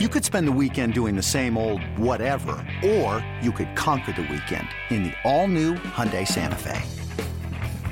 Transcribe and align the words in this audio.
You 0.00 0.08
could 0.08 0.24
spend 0.24 0.48
the 0.48 0.58
weekend 0.60 0.92
doing 0.92 1.14
the 1.14 1.22
same 1.22 1.56
old 1.56 1.80
whatever, 1.96 2.56
or 2.84 3.24
you 3.40 3.52
could 3.52 3.76
conquer 3.76 4.10
the 4.10 4.22
weekend 4.22 4.66
in 4.90 5.04
the 5.04 5.12
all-new 5.22 5.74
Hyundai 5.74 6.26
Santa 6.26 6.56
Fe. 6.56 6.82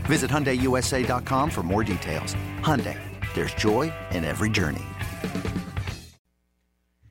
Visit 0.07 0.29
HyundaiUSA.com 0.29 1.49
for 1.49 1.63
more 1.63 1.85
details. 1.85 2.35
Hyundai, 2.59 2.99
there's 3.35 3.55
joy 3.55 3.93
in 4.11 4.25
every 4.25 4.51
journey. 4.51 4.83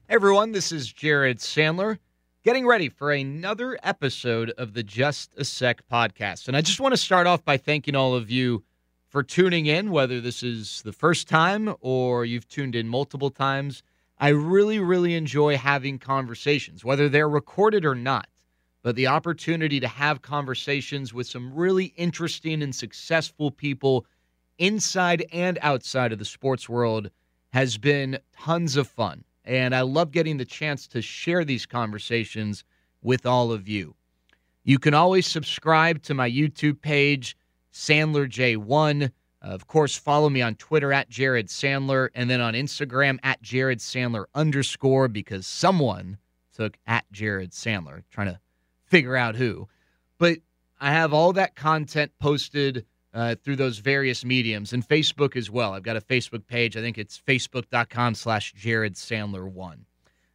Everyone, 0.09 0.51
this 0.51 0.73
is 0.73 0.91
Jared 0.91 1.37
Sandler, 1.37 1.97
getting 2.43 2.67
ready 2.67 2.89
for 2.89 3.13
another 3.13 3.79
episode 3.83 4.49
of 4.57 4.73
the 4.73 4.83
Just 4.83 5.33
a 5.37 5.45
Sec 5.45 5.87
podcast. 5.89 6.49
And 6.49 6.57
I 6.57 6.59
just 6.59 6.81
want 6.81 6.91
to 6.91 6.97
start 6.97 7.27
off 7.27 7.45
by 7.45 7.55
thanking 7.55 7.95
all 7.95 8.13
of 8.13 8.29
you 8.29 8.65
for 9.07 9.23
tuning 9.23 9.67
in, 9.67 9.89
whether 9.89 10.19
this 10.19 10.43
is 10.43 10.81
the 10.81 10.91
first 10.91 11.29
time 11.29 11.75
or 11.79 12.25
you've 12.25 12.49
tuned 12.49 12.75
in 12.75 12.89
multiple 12.89 13.29
times. 13.29 13.83
I 14.21 14.29
really, 14.29 14.77
really 14.77 15.15
enjoy 15.15 15.57
having 15.57 15.97
conversations, 15.97 16.85
whether 16.85 17.09
they're 17.09 17.27
recorded 17.27 17.85
or 17.85 17.95
not. 17.95 18.29
But 18.83 18.95
the 18.95 19.07
opportunity 19.07 19.79
to 19.79 19.87
have 19.87 20.21
conversations 20.21 21.11
with 21.11 21.25
some 21.25 21.51
really 21.51 21.85
interesting 21.97 22.61
and 22.61 22.73
successful 22.73 23.49
people 23.49 24.05
inside 24.59 25.25
and 25.33 25.57
outside 25.63 26.11
of 26.13 26.19
the 26.19 26.25
sports 26.25 26.69
world 26.69 27.09
has 27.51 27.79
been 27.79 28.19
tons 28.39 28.75
of 28.77 28.87
fun. 28.87 29.23
And 29.43 29.73
I 29.73 29.81
love 29.81 30.11
getting 30.11 30.37
the 30.37 30.45
chance 30.45 30.85
to 30.89 31.01
share 31.01 31.43
these 31.43 31.65
conversations 31.65 32.63
with 33.01 33.25
all 33.25 33.51
of 33.51 33.67
you. 33.67 33.95
You 34.63 34.77
can 34.77 34.93
always 34.93 35.25
subscribe 35.25 36.03
to 36.03 36.13
my 36.13 36.29
YouTube 36.29 36.79
page, 36.81 37.35
Sandler 37.73 38.29
J1. 38.29 39.11
Of 39.41 39.65
course, 39.67 39.95
follow 39.95 40.29
me 40.29 40.41
on 40.41 40.55
Twitter 40.55 40.93
at 40.93 41.09
Jared 41.09 41.47
Sandler 41.47 42.09
and 42.13 42.29
then 42.29 42.41
on 42.41 42.53
Instagram 42.53 43.17
at 43.23 43.41
Jared 43.41 43.79
Sandler 43.79 44.25
underscore 44.35 45.07
because 45.07 45.47
someone 45.47 46.17
took 46.53 46.77
at 46.85 47.05
Jared 47.11 47.51
Sandler, 47.51 48.03
trying 48.11 48.27
to 48.27 48.39
figure 48.85 49.15
out 49.15 49.35
who. 49.35 49.67
But 50.19 50.37
I 50.79 50.91
have 50.91 51.13
all 51.13 51.33
that 51.33 51.55
content 51.55 52.11
posted 52.19 52.85
uh, 53.13 53.35
through 53.43 53.55
those 53.55 53.79
various 53.79 54.23
mediums 54.23 54.73
and 54.73 54.87
Facebook 54.87 55.35
as 55.35 55.49
well. 55.49 55.73
I've 55.73 55.83
got 55.83 55.97
a 55.97 56.01
Facebook 56.01 56.45
page. 56.45 56.77
I 56.77 56.81
think 56.81 56.97
it's 56.97 57.19
facebook.com 57.19 58.15
slash 58.15 58.53
Jared 58.53 58.95
Sandler 58.95 59.51
one. 59.51 59.85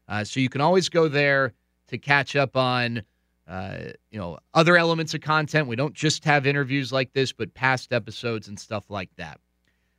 Uh, 0.08 0.24
so 0.24 0.40
you 0.40 0.48
can 0.48 0.60
always 0.60 0.88
go 0.88 1.08
there 1.08 1.52
to 1.88 1.98
catch 1.98 2.36
up 2.36 2.56
on 2.56 3.02
uh, 3.48 3.78
you 4.10 4.18
know, 4.18 4.38
other 4.54 4.76
elements 4.76 5.14
of 5.14 5.20
content. 5.20 5.68
We 5.68 5.76
don't 5.76 5.94
just 5.94 6.24
have 6.24 6.46
interviews 6.46 6.92
like 6.92 7.12
this, 7.12 7.32
but 7.32 7.54
past 7.54 7.92
episodes 7.92 8.48
and 8.48 8.58
stuff 8.58 8.90
like 8.90 9.10
that. 9.16 9.40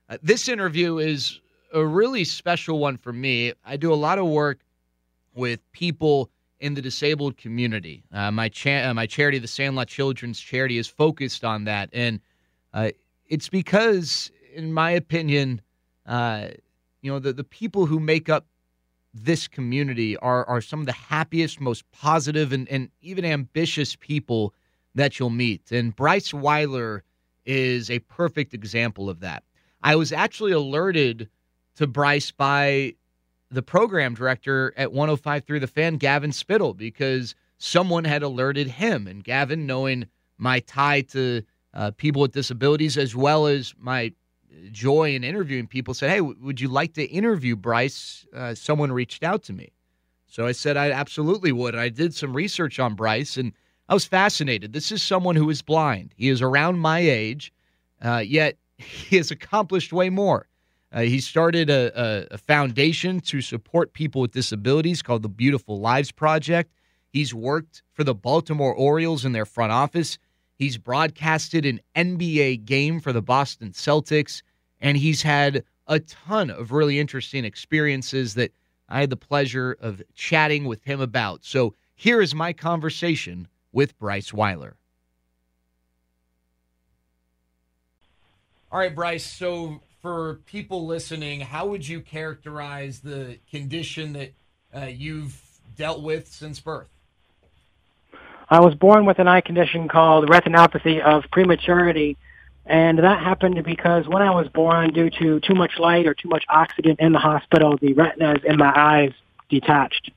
Uh, 0.10 0.18
this 0.22 0.48
interview 0.48 0.98
is 0.98 1.40
a 1.74 1.86
really 1.86 2.24
special 2.24 2.80
one 2.80 2.98
for 2.98 3.14
me. 3.14 3.54
I 3.66 3.78
do 3.78 3.94
a 3.94 3.96
lot 3.96 4.20
of 4.20 4.28
work 4.28 4.60
with 5.34 5.60
people 5.72 6.30
in 6.60 6.74
the 6.74 6.82
disabled 6.82 7.38
community. 7.38 8.04
Uh, 8.12 8.32
my 8.32 8.50
cha- 8.50 8.90
uh, 8.90 8.94
my 8.94 9.06
charity, 9.06 9.40
the 9.40 9.48
Sandlot 9.48 9.88
Children's 9.88 10.40
Charity, 10.40 10.78
is 10.78 10.88
focused 10.88 11.44
on 11.44 11.66
that, 11.66 11.90
and 11.94 12.20
uh, 12.74 12.90
it's 13.28 13.50
because, 13.50 14.32
in 14.54 14.74
my 14.74 14.92
opinion, 14.92 15.62
uh, 16.06 16.48
you 17.02 17.12
know, 17.12 17.20
the 17.20 17.34
the 17.34 17.44
people 17.44 17.86
who 17.86 18.00
make 18.00 18.30
up 18.30 18.48
this 19.24 19.48
community 19.48 20.18
are 20.18 20.46
are 20.46 20.62
some 20.62 20.80
of 20.80 20.86
the 20.86 20.92
happiest, 20.92 21.60
most 21.60 21.90
positive, 21.92 22.52
and, 22.52 22.68
and 22.70 22.90
even 23.02 23.26
ambitious 23.26 23.96
people 23.96 24.54
that 24.96 25.20
you'll 25.20 25.30
meet. 25.30 25.72
And 25.72 25.96
Bryce 25.96 26.34
Weiler 26.34 27.04
is 27.46 27.90
a 27.90 28.00
perfect 28.00 28.54
example 28.54 29.10
of 29.10 29.20
that. 29.22 29.44
I 29.84 29.96
was 29.96 30.12
actually 30.12 30.52
alerted 30.52 31.30
to 31.76 31.88
Bryce 31.88 32.32
by 32.32 32.96
the 33.50 33.62
program 33.62 34.14
director 34.14 34.74
at 34.76 34.90
105.3 34.90 35.60
The 35.62 35.68
Fan, 35.68 35.98
Gavin 35.98 36.32
Spittle, 36.32 36.74
because 36.74 37.36
someone 37.58 38.04
had 38.04 38.24
alerted 38.24 38.68
him. 38.68 39.08
And 39.08 39.24
Gavin, 39.24 39.66
knowing 39.66 40.08
my 40.38 40.60
tie 40.62 41.02
to 41.02 41.44
uh, 41.74 41.92
people 41.92 42.22
with 42.22 42.34
disabilities 42.34 42.98
as 42.98 43.16
well 43.16 43.48
as 43.48 43.74
my 43.78 44.12
joy 44.72 45.16
in 45.16 45.24
interviewing 45.24 45.68
people 45.68 45.94
said, 45.94 46.10
Hey, 46.10 46.22
would 46.22 46.60
you 46.60 46.68
like 46.68 46.94
to 46.94 47.04
interview 47.04 47.56
Bryce? 47.56 48.26
Uh, 48.34 48.56
someone 48.56 48.92
reached 48.92 49.24
out 49.24 49.44
to 49.44 49.54
me. 49.54 49.72
So 50.28 50.46
I 50.46 50.52
said, 50.52 50.78
I 50.78 50.92
absolutely 50.92 51.52
would. 51.52 51.74
And 51.74 51.82
I 51.82 51.90
did 51.90 52.14
some 52.14 52.36
research 52.36 52.80
on 52.80 52.96
Bryce 52.96 53.38
and 53.38 53.54
I 53.90 53.94
was 53.94 54.06
fascinated. 54.06 54.74
This 54.74 54.92
is 54.92 55.02
someone 55.02 55.36
who 55.36 55.50
is 55.50 55.62
blind. 55.62 56.14
He 56.18 56.30
is 56.30 56.42
around 56.42 56.80
my 56.80 57.00
age, 57.00 57.54
uh, 58.02 58.24
yet 58.26 58.58
he 58.78 59.18
has 59.18 59.32
accomplished 59.32 59.94
way 59.94 60.10
more. 60.10 60.48
Uh, 60.92 61.02
he 61.02 61.20
started 61.20 61.70
a, 61.70 61.92
a, 62.00 62.28
a 62.32 62.38
foundation 62.38 63.20
to 63.20 63.42
support 63.42 63.94
people 63.94 64.22
with 64.22 64.32
disabilities 64.32 65.02
called 65.02 65.22
the 65.22 65.30
Beautiful 65.30 65.80
Lives 65.80 66.12
Project. 66.12 66.72
He's 67.10 67.34
worked 67.34 67.84
for 67.94 68.04
the 68.04 68.16
Baltimore 68.16 68.74
Orioles 68.74 69.26
in 69.26 69.34
their 69.34 69.46
front 69.46 69.72
office. 69.72 70.18
He's 70.58 70.78
broadcasted 70.78 71.66
an 71.66 71.80
NBA 71.96 72.66
game 72.66 73.00
for 73.00 73.14
the 73.14 73.22
Boston 73.22 73.72
Celtics, 73.72 74.42
and 74.82 74.98
he's 74.98 75.22
had 75.22 75.64
a 75.88 76.00
ton 76.00 76.50
of 76.50 76.72
really 76.72 77.00
interesting 77.00 77.46
experiences 77.46 78.34
that 78.34 78.52
I 78.90 79.02
had 79.02 79.10
the 79.10 79.18
pleasure 79.18 79.78
of 79.80 80.02
chatting 80.16 80.66
with 80.66 80.84
him 80.84 81.00
about. 81.00 81.46
So 81.46 81.76
here 81.96 82.22
is 82.22 82.34
my 82.34 82.54
conversation 82.54 83.48
with 83.72 83.98
Bryce 84.00 84.34
Weiler. 84.34 84.76
All 88.72 88.80
right, 88.80 88.94
Bryce. 88.94 89.26
So 89.26 89.82
for 90.02 90.36
people 90.46 90.86
listening, 90.86 91.42
how 91.42 91.68
would 91.68 91.88
you 91.88 92.02
characterize 92.02 93.00
the 93.00 93.38
condition 93.50 94.14
that 94.14 94.34
uh, 94.76 94.86
you've 94.86 95.40
dealt 95.76 96.02
with 96.02 96.28
since 96.28 96.60
birth? 96.60 96.90
I 98.50 98.60
was 98.62 98.76
born 98.76 99.06
with 99.06 99.20
an 99.20 99.28
eye 99.28 99.42
condition 99.42 99.88
called 99.88 100.30
retinopathy 100.30 101.02
of 101.02 101.26
prematurity. 101.32 102.18
And 102.66 103.00
that 103.00 103.20
happened 103.24 103.62
because 103.64 104.08
when 104.08 104.22
I 104.22 104.32
was 104.32 104.48
born, 104.50 104.94
due 104.94 105.10
to 105.10 105.40
too 105.40 105.56
much 105.56 105.80
light 105.80 106.06
or 106.06 106.14
too 106.14 106.30
much 106.30 106.44
oxygen 106.50 106.98
in 107.00 107.14
the 107.14 107.20
hospital, 107.20 107.78
the 107.78 107.94
retinas 107.94 108.42
in 108.44 108.58
my 108.58 108.74
eyes 108.76 109.14
detached. 109.50 110.12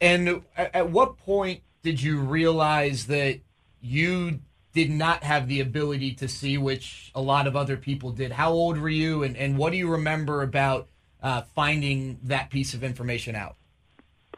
And 0.00 0.42
at 0.56 0.90
what 0.90 1.16
point 1.18 1.62
did 1.82 2.02
you 2.02 2.20
realize 2.20 3.06
that 3.06 3.40
you 3.80 4.40
did 4.72 4.90
not 4.90 5.22
have 5.22 5.48
the 5.48 5.60
ability 5.60 6.14
to 6.14 6.28
see, 6.28 6.58
which 6.58 7.10
a 7.14 7.20
lot 7.20 7.46
of 7.46 7.56
other 7.56 7.76
people 7.76 8.10
did? 8.10 8.32
How 8.32 8.52
old 8.52 8.78
were 8.78 8.88
you, 8.88 9.22
and, 9.22 9.36
and 9.36 9.56
what 9.56 9.72
do 9.72 9.78
you 9.78 9.90
remember 9.90 10.42
about 10.42 10.88
uh, 11.22 11.42
finding 11.54 12.18
that 12.24 12.50
piece 12.50 12.74
of 12.74 12.82
information 12.82 13.34
out? 13.34 13.56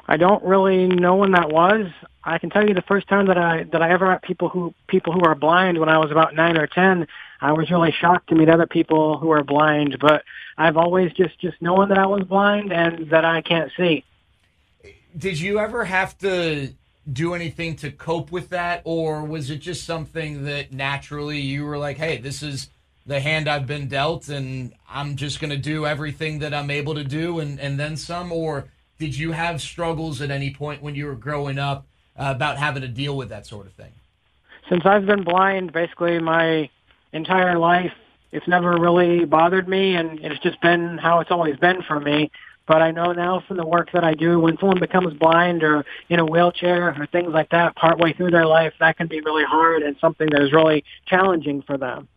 I 0.06 0.16
don't 0.16 0.42
really 0.44 0.86
know 0.86 1.16
when 1.16 1.32
that 1.32 1.50
was. 1.50 1.86
I 2.22 2.38
can 2.38 2.50
tell 2.50 2.66
you 2.66 2.74
the 2.74 2.82
first 2.82 3.08
time 3.08 3.26
that 3.26 3.38
I 3.38 3.64
that 3.72 3.82
I 3.82 3.90
ever 3.90 4.08
met 4.08 4.22
people 4.22 4.48
who 4.48 4.74
people 4.86 5.12
who 5.12 5.24
are 5.24 5.34
blind 5.34 5.78
when 5.78 5.88
I 5.88 5.98
was 5.98 6.10
about 6.10 6.34
nine 6.34 6.56
or 6.58 6.66
ten. 6.66 7.06
I 7.40 7.52
was 7.52 7.70
really 7.70 7.92
shocked 7.92 8.28
to 8.28 8.34
meet 8.34 8.48
other 8.48 8.66
people 8.66 9.18
who 9.18 9.30
are 9.30 9.44
blind, 9.44 9.98
but 10.00 10.24
I've 10.56 10.76
always 10.76 11.12
just 11.12 11.38
just 11.38 11.60
known 11.60 11.88
that 11.88 11.98
I 11.98 12.06
was 12.06 12.24
blind 12.24 12.72
and 12.72 13.10
that 13.10 13.24
I 13.24 13.42
can't 13.42 13.70
see. 13.76 14.04
Did 15.16 15.38
you 15.38 15.58
ever 15.58 15.84
have 15.84 16.16
to 16.18 16.72
do 17.10 17.34
anything 17.34 17.76
to 17.76 17.90
cope 17.90 18.32
with 18.32 18.48
that, 18.50 18.80
or 18.84 19.24
was 19.24 19.50
it 19.50 19.58
just 19.58 19.84
something 19.84 20.44
that 20.44 20.72
naturally 20.72 21.40
you 21.40 21.64
were 21.64 21.78
like, 21.78 21.98
"Hey, 21.98 22.18
this 22.18 22.42
is 22.42 22.70
the 23.06 23.20
hand 23.20 23.48
I've 23.48 23.66
been 23.66 23.88
dealt, 23.88 24.28
and 24.28 24.72
I'm 24.88 25.16
just 25.16 25.40
going 25.40 25.50
to 25.50 25.58
do 25.58 25.86
everything 25.86 26.38
that 26.38 26.54
I'm 26.54 26.70
able 26.70 26.94
to 26.94 27.04
do, 27.04 27.40
and 27.40 27.60
and 27.60 27.78
then 27.78 27.96
some"? 27.96 28.32
Or 28.32 28.66
did 28.98 29.16
you 29.16 29.32
have 29.32 29.60
struggles 29.60 30.20
at 30.20 30.30
any 30.30 30.52
point 30.52 30.82
when 30.82 30.94
you 30.94 31.06
were 31.06 31.14
growing 31.14 31.58
up 31.58 31.86
uh, 32.16 32.32
about 32.34 32.58
having 32.58 32.82
to 32.82 32.88
deal 32.88 33.16
with 33.16 33.28
that 33.30 33.46
sort 33.46 33.66
of 33.66 33.72
thing? 33.72 33.92
Since 34.68 34.86
I've 34.86 35.06
been 35.06 35.24
blind, 35.24 35.72
basically 35.72 36.18
my 36.20 36.70
entire 37.12 37.58
life, 37.58 37.92
it's 38.32 38.48
never 38.48 38.76
really 38.76 39.24
bothered 39.24 39.68
me, 39.68 39.94
and 39.94 40.18
it's 40.20 40.42
just 40.42 40.60
been 40.60 40.98
how 40.98 41.20
it's 41.20 41.30
always 41.30 41.56
been 41.56 41.82
for 41.82 42.00
me. 42.00 42.30
But 42.66 42.80
I 42.80 42.92
know 42.92 43.12
now 43.12 43.42
from 43.46 43.58
the 43.58 43.66
work 43.66 43.92
that 43.92 44.04
I 44.04 44.14
do, 44.14 44.40
when 44.40 44.56
someone 44.58 44.80
becomes 44.80 45.12
blind 45.14 45.62
or 45.62 45.84
in 46.08 46.18
a 46.18 46.24
wheelchair 46.24 46.88
or 46.98 47.06
things 47.06 47.32
like 47.32 47.50
that 47.50 47.76
partway 47.76 48.14
through 48.14 48.30
their 48.30 48.46
life, 48.46 48.72
that 48.80 48.96
can 48.96 49.06
be 49.06 49.20
really 49.20 49.44
hard 49.44 49.82
and 49.82 49.96
something 50.00 50.28
that 50.30 50.42
is 50.42 50.52
really 50.52 50.82
challenging 51.06 51.62
for 51.62 51.76
them. 51.76 52.08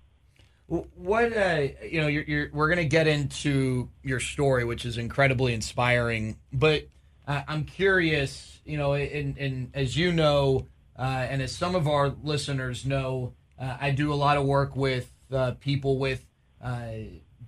What 0.67 1.35
uh, 1.35 1.67
you 1.83 2.01
know, 2.01 2.07
you're, 2.07 2.23
you're, 2.23 2.49
we're 2.51 2.67
going 2.67 2.77
to 2.77 2.85
get 2.85 3.07
into 3.07 3.89
your 4.03 4.19
story, 4.19 4.65
which 4.65 4.85
is 4.85 4.97
incredibly 4.97 5.53
inspiring. 5.53 6.37
But 6.51 6.89
uh, 7.25 7.41
I'm 7.47 7.63
curious, 7.63 8.59
you 8.65 8.77
know, 8.77 8.93
and, 8.93 9.37
and 9.37 9.71
as 9.73 9.95
you 9.95 10.11
know, 10.11 10.67
uh, 10.97 11.27
and 11.29 11.41
as 11.41 11.55
some 11.55 11.75
of 11.75 11.87
our 11.87 12.09
listeners 12.21 12.85
know, 12.85 13.33
uh, 13.59 13.77
I 13.79 13.91
do 13.91 14.11
a 14.11 14.15
lot 14.15 14.37
of 14.37 14.45
work 14.45 14.75
with 14.75 15.11
uh, 15.31 15.51
people 15.59 15.97
with 15.99 16.25
uh, 16.61 16.89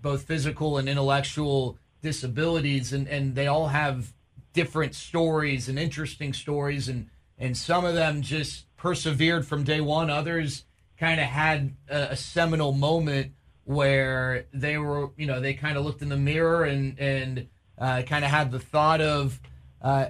both 0.01 0.23
physical 0.23 0.77
and 0.77 0.87
intellectual 0.87 1.77
disabilities, 2.01 2.93
and, 2.93 3.07
and 3.07 3.35
they 3.35 3.47
all 3.47 3.67
have 3.67 4.13
different 4.53 4.95
stories 4.95 5.67
and 5.69 5.77
interesting 5.77 6.33
stories, 6.33 6.87
and 6.87 7.09
and 7.37 7.55
some 7.57 7.85
of 7.85 7.95
them 7.95 8.21
just 8.21 8.65
persevered 8.77 9.45
from 9.45 9.63
day 9.63 9.81
one. 9.81 10.09
Others 10.09 10.65
kind 10.99 11.19
of 11.19 11.25
had 11.25 11.75
a, 11.89 12.11
a, 12.11 12.15
seminal 12.15 12.73
moment 12.73 13.31
where 13.63 14.45
they 14.53 14.77
were, 14.77 15.11
you 15.15 15.25
know, 15.25 15.39
they 15.39 15.53
kind 15.53 15.77
of 15.77 15.85
looked 15.85 16.01
in 16.01 16.09
the 16.09 16.17
mirror 16.17 16.63
and 16.63 16.99
and 16.99 17.47
uh, 17.77 18.01
kind 18.01 18.25
of 18.25 18.31
had 18.31 18.51
the 18.51 18.59
thought 18.59 18.99
of, 18.99 19.39
uh, 19.81 20.07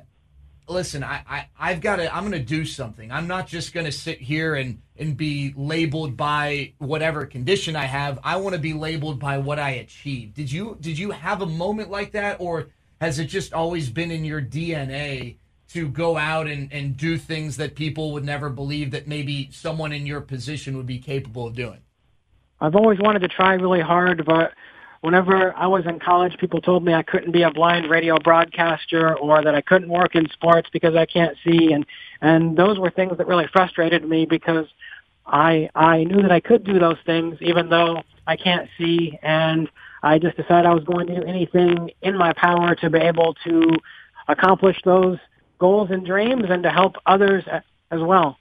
listen, 0.67 1.03
I, 1.03 1.21
I 1.29 1.47
I've 1.59 1.81
got 1.81 1.97
to 1.97 2.13
I'm 2.13 2.23
going 2.23 2.31
to 2.31 2.39
do 2.39 2.65
something. 2.65 3.11
I'm 3.11 3.27
not 3.27 3.47
just 3.47 3.73
going 3.73 3.85
to 3.85 3.91
sit 3.91 4.19
here 4.19 4.55
and 4.55 4.81
and 4.97 5.15
be 5.15 5.53
labeled 5.55 6.17
by 6.17 6.73
whatever 6.77 7.25
condition 7.25 7.75
I 7.75 7.85
have. 7.85 8.19
I 8.23 8.37
want 8.37 8.55
to 8.55 8.61
be 8.61 8.73
labeled 8.73 9.19
by 9.19 9.37
what 9.37 9.59
I 9.59 9.71
achieved. 9.71 10.35
Did 10.35 10.51
you 10.51 10.77
did 10.79 10.97
you 10.97 11.11
have 11.11 11.41
a 11.41 11.45
moment 11.45 11.89
like 11.89 12.11
that, 12.13 12.37
or 12.39 12.69
has 13.01 13.19
it 13.19 13.25
just 13.25 13.53
always 13.53 13.89
been 13.89 14.11
in 14.11 14.25
your 14.25 14.41
DNA? 14.41 15.37
To 15.69 15.87
go 15.87 16.17
out 16.17 16.47
and, 16.47 16.71
and 16.73 16.97
do 16.97 17.17
things 17.17 17.57
that 17.57 17.75
people 17.75 18.11
would 18.13 18.25
never 18.25 18.49
believe 18.49 18.91
that 18.91 19.07
maybe 19.07 19.49
someone 19.51 19.91
in 19.91 20.05
your 20.05 20.21
position 20.21 20.75
would 20.77 20.87
be 20.87 20.99
capable 20.99 21.47
of 21.47 21.55
doing? 21.55 21.79
I've 22.59 22.75
always 22.75 22.99
wanted 22.99 23.19
to 23.19 23.27
try 23.27 23.53
really 23.53 23.81
hard, 23.81 24.25
but 24.25 24.53
whenever 25.01 25.55
I 25.55 25.67
was 25.67 25.85
in 25.85 25.99
college, 25.99 26.37
people 26.37 26.59
told 26.59 26.83
me 26.83 26.93
I 26.93 27.03
couldn't 27.03 27.31
be 27.31 27.43
a 27.43 27.51
blind 27.51 27.89
radio 27.89 28.17
broadcaster 28.17 29.17
or 29.17 29.43
that 29.43 29.55
I 29.55 29.61
couldn't 29.61 29.89
work 29.89 30.15
in 30.15 30.27
sports 30.29 30.69
because 30.73 30.95
I 30.95 31.05
can't 31.05 31.37
see. 31.43 31.71
And, 31.71 31.85
and 32.19 32.57
those 32.57 32.79
were 32.79 32.89
things 32.89 33.17
that 33.17 33.27
really 33.27 33.47
frustrated 33.51 34.03
me 34.07 34.25
because 34.25 34.65
I, 35.25 35.69
I 35.75 36.03
knew 36.03 36.21
that 36.23 36.31
I 36.31 36.39
could 36.39 36.63
do 36.63 36.79
those 36.79 36.97
things 37.05 37.37
even 37.41 37.69
though 37.69 38.01
I 38.27 38.35
can't 38.35 38.69
see. 38.77 39.17
And 39.21 39.69
I 40.01 40.17
just 40.17 40.35
decided 40.35 40.65
I 40.65 40.73
was 40.73 40.83
going 40.83 41.07
to 41.07 41.21
do 41.21 41.23
anything 41.27 41.91
in 42.01 42.17
my 42.17 42.33
power 42.33 42.75
to 42.75 42.89
be 42.89 42.99
able 42.99 43.35
to 43.45 43.77
accomplish 44.27 44.77
those 44.83 45.17
goals 45.59 45.91
and 45.91 46.05
dreams 46.05 46.45
and 46.49 46.63
to 46.63 46.69
help 46.69 46.95
others 47.05 47.43
as 47.91 47.99
well. 47.99 48.37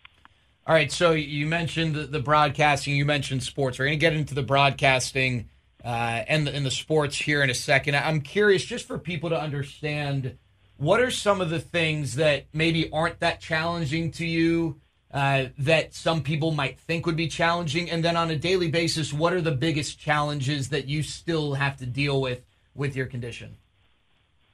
All 0.67 0.75
right, 0.75 0.93
so 0.93 1.13
you 1.13 1.47
mentioned 1.47 1.95
the, 1.95 2.21
broadcasting, 2.21 2.95
you 2.95 3.05
mentioned 3.05 3.43
sports. 3.43 3.79
We're 3.79 3.87
going 3.87 3.99
to 3.99 4.01
get 4.01 4.13
into 4.13 4.35
the 4.35 4.43
broadcasting 4.43 5.49
uh, 5.83 6.25
and 6.29 6.47
the, 6.47 6.55
and 6.55 6.65
the 6.65 6.71
sports 6.71 7.17
here 7.17 7.43
in 7.43 7.49
a 7.49 7.55
second. 7.55 7.97
I'm 7.97 8.21
curious, 8.21 8.65
just 8.65 8.87
for 8.87 8.99
people 8.99 9.31
to 9.31 9.41
understand, 9.41 10.37
what 10.77 11.01
are 11.01 11.11
some 11.11 11.41
of 11.41 11.49
the 11.49 11.59
things 11.59 12.17
that 12.17 12.47
maybe 12.53 12.91
aren't 12.93 13.21
that 13.21 13.41
challenging 13.41 14.11
to 14.13 14.27
you 14.27 14.79
uh, 15.11 15.47
that 15.57 15.95
some 15.95 16.23
people 16.23 16.51
might 16.51 16.79
think 16.79 17.07
would 17.07 17.17
be 17.17 17.29
challenging, 17.29 17.91
and 17.91 18.05
then 18.05 18.15
on 18.15 18.31
a 18.31 18.37
daily 18.37 18.71
basis, 18.71 19.11
what 19.11 19.33
are 19.33 19.41
the 19.41 19.51
biggest 19.51 19.99
challenges 19.99 20.69
that 20.69 20.87
you 20.87 21.03
still 21.03 21.55
have 21.55 21.79
to 21.79 21.87
deal 21.87 22.21
with 22.21 22.45
with 22.75 22.95
your 22.95 23.07
condition? 23.07 23.57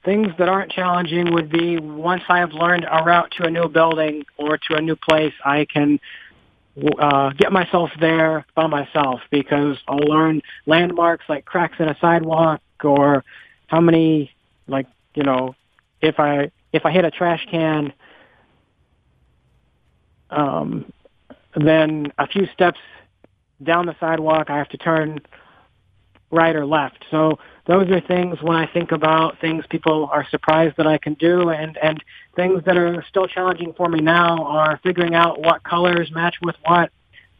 Things 0.05 0.27
that 0.37 0.47
aren't 0.47 0.71
challenging 0.71 1.33
would 1.33 1.49
be 1.49 1.77
once 1.77 2.21
I've 2.29 2.53
learned 2.53 2.85
a 2.89 3.03
route 3.03 3.31
to 3.37 3.45
a 3.45 3.49
new 3.49 3.67
building 3.67 4.23
or 4.37 4.59
to 4.69 4.75
a 4.75 4.81
new 4.81 4.95
place, 4.95 5.33
I 5.43 5.65
can 5.65 5.99
uh, 6.99 7.31
get 7.31 7.51
myself 7.51 7.89
there 7.99 8.45
by 8.53 8.67
myself 8.67 9.21
because 9.31 9.77
I'll 9.87 9.97
learn 9.97 10.43
landmarks 10.67 11.25
like 11.27 11.45
cracks 11.45 11.77
in 11.79 11.89
a 11.89 11.97
sidewalk 11.99 12.61
or 12.83 13.23
how 13.65 13.81
many, 13.81 14.31
like, 14.67 14.85
you 15.15 15.23
know, 15.23 15.55
if 16.01 16.19
I, 16.19 16.51
if 16.71 16.85
I 16.85 16.91
hit 16.91 17.03
a 17.03 17.09
trash 17.09 17.43
can, 17.49 17.91
um, 20.29 20.91
then 21.55 22.11
a 22.19 22.27
few 22.27 22.47
steps 22.53 22.79
down 23.63 23.87
the 23.87 23.95
sidewalk, 23.99 24.49
I 24.49 24.57
have 24.57 24.69
to 24.69 24.77
turn 24.77 25.19
right 26.35 26.55
or 26.55 26.65
left. 26.65 27.03
So 27.09 27.39
those 27.65 27.89
are 27.89 28.01
things 28.01 28.41
when 28.41 28.55
I 28.55 28.67
think 28.67 28.91
about 28.91 29.39
things 29.39 29.65
people 29.69 30.09
are 30.11 30.27
surprised 30.29 30.77
that 30.77 30.85
I 30.85 30.97
can 30.97 31.15
do 31.15 31.49
and, 31.49 31.77
and 31.81 32.03
things 32.35 32.63
that 32.65 32.77
are 32.77 33.03
still 33.09 33.27
challenging 33.27 33.73
for 33.73 33.89
me 33.89 34.01
now 34.01 34.43
are 34.43 34.79
figuring 34.83 35.15
out 35.15 35.39
what 35.39 35.63
colors 35.63 36.11
match 36.11 36.35
with 36.41 36.55
what. 36.63 36.91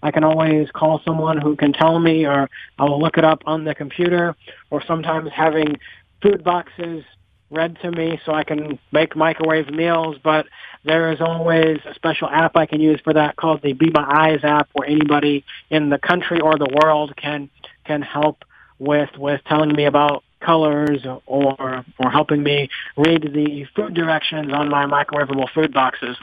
I 0.02 0.12
can 0.12 0.24
always 0.24 0.70
call 0.72 1.02
someone 1.06 1.40
who 1.42 1.56
can 1.56 1.74
tell 1.74 2.00
me 2.00 2.26
or 2.26 2.50
I'll 2.78 3.00
look 3.00 3.18
it 3.18 3.24
up 3.24 3.44
on 3.46 3.64
the 3.64 3.74
computer 3.74 4.36
or 4.70 4.84
sometimes 4.86 5.32
having 5.32 5.78
food 6.22 6.44
boxes 6.44 7.04
read 7.52 7.78
to 7.82 7.92
me 7.92 8.20
so 8.26 8.34
I 8.34 8.44
can 8.44 8.80
make 8.92 9.16
microwave 9.16 9.70
meals, 9.70 10.18
but 10.24 10.48
there 10.84 11.12
is 11.12 11.22
always 11.22 11.80
a 11.86 11.94
special 11.96 12.30
app 12.30 12.56
I 12.56 12.66
can 12.66 12.82
use 12.82 13.00
for 13.04 13.14
that 13.14 13.36
called 13.36 13.62
the 13.62 13.74
Be 13.74 13.92
My 13.92 14.06
Eyes 14.08 14.40
app 14.44 14.70
where 14.74 14.88
anybody 14.88 15.44
in 15.70 15.90
the 15.90 15.98
country 15.98 16.40
or 16.40 16.58
the 16.58 16.70
world 16.82 17.16
can 17.16 17.50
can 17.86 18.02
help 18.02 18.44
with 18.80 19.10
with 19.18 19.42
telling 19.46 19.74
me 19.74 19.86
about 19.86 20.24
colors 20.40 21.06
or 21.26 21.86
or 22.00 22.12
helping 22.12 22.44
me 22.44 22.70
read 22.98 23.24
the 23.34 23.66
food 23.76 23.94
directions 23.94 24.54
on 24.54 24.70
my 24.70 24.86
microwavable 24.86 25.50
food 25.54 25.74
boxes. 25.74 26.18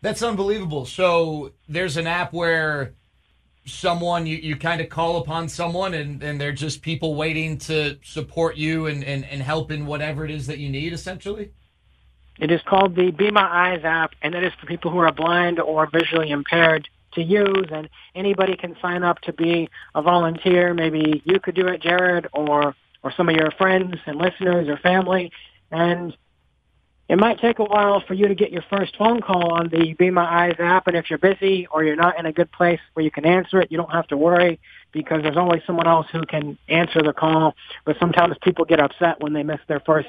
That's 0.00 0.22
unbelievable. 0.22 0.86
So 0.86 1.52
there's 1.68 1.96
an 1.96 2.06
app 2.06 2.32
where 2.32 2.94
someone 3.68 4.26
you, 4.26 4.36
you 4.36 4.56
kind 4.56 4.80
of 4.80 4.88
call 4.88 5.18
upon 5.18 5.48
someone 5.48 5.94
and, 5.94 6.22
and 6.22 6.40
they're 6.40 6.52
just 6.52 6.82
people 6.82 7.14
waiting 7.14 7.58
to 7.58 7.98
support 8.02 8.56
you 8.56 8.86
and, 8.86 9.04
and, 9.04 9.24
and 9.26 9.42
help 9.42 9.70
in 9.70 9.86
whatever 9.86 10.24
it 10.24 10.30
is 10.30 10.46
that 10.46 10.58
you 10.58 10.68
need 10.68 10.92
essentially? 10.92 11.52
It 12.38 12.50
is 12.50 12.60
called 12.62 12.94
the 12.94 13.10
Be 13.10 13.30
My 13.30 13.42
Eyes 13.72 13.84
app 13.84 14.12
and 14.22 14.34
it 14.34 14.44
is 14.44 14.52
for 14.60 14.66
people 14.66 14.90
who 14.90 14.98
are 14.98 15.12
blind 15.12 15.60
or 15.60 15.88
visually 15.90 16.30
impaired 16.30 16.88
to 17.12 17.22
use 17.22 17.66
and 17.70 17.88
anybody 18.14 18.56
can 18.56 18.76
sign 18.80 19.02
up 19.02 19.20
to 19.22 19.32
be 19.32 19.68
a 19.94 20.02
volunteer. 20.02 20.74
Maybe 20.74 21.22
you 21.24 21.40
could 21.40 21.54
do 21.54 21.66
it, 21.66 21.82
Jared, 21.82 22.28
or 22.32 22.74
or 23.02 23.12
some 23.12 23.28
of 23.28 23.36
your 23.36 23.50
friends 23.52 23.96
and 24.06 24.16
listeners 24.16 24.68
or 24.68 24.76
family. 24.78 25.30
And 25.70 26.16
it 27.08 27.16
might 27.16 27.40
take 27.40 27.58
a 27.58 27.64
while 27.64 28.02
for 28.06 28.14
you 28.14 28.28
to 28.28 28.34
get 28.34 28.52
your 28.52 28.64
first 28.68 28.96
phone 28.96 29.22
call 29.22 29.52
on 29.54 29.68
the 29.68 29.94
Be 29.94 30.10
My 30.10 30.24
Eyes 30.24 30.56
app. 30.58 30.88
And 30.88 30.96
if 30.96 31.08
you're 31.08 31.18
busy 31.18 31.66
or 31.70 31.82
you're 31.82 31.96
not 31.96 32.18
in 32.18 32.26
a 32.26 32.32
good 32.32 32.52
place 32.52 32.80
where 32.92 33.04
you 33.04 33.10
can 33.10 33.24
answer 33.24 33.60
it, 33.60 33.72
you 33.72 33.78
don't 33.78 33.92
have 33.92 34.06
to 34.08 34.16
worry 34.16 34.60
because 34.92 35.22
there's 35.22 35.36
always 35.36 35.62
someone 35.66 35.86
else 35.86 36.06
who 36.12 36.22
can 36.22 36.58
answer 36.68 37.00
the 37.02 37.14
call. 37.14 37.54
But 37.84 37.96
sometimes 37.98 38.36
people 38.42 38.66
get 38.66 38.80
upset 38.80 39.20
when 39.20 39.32
they 39.32 39.42
miss 39.42 39.60
their 39.68 39.80
first 39.80 40.08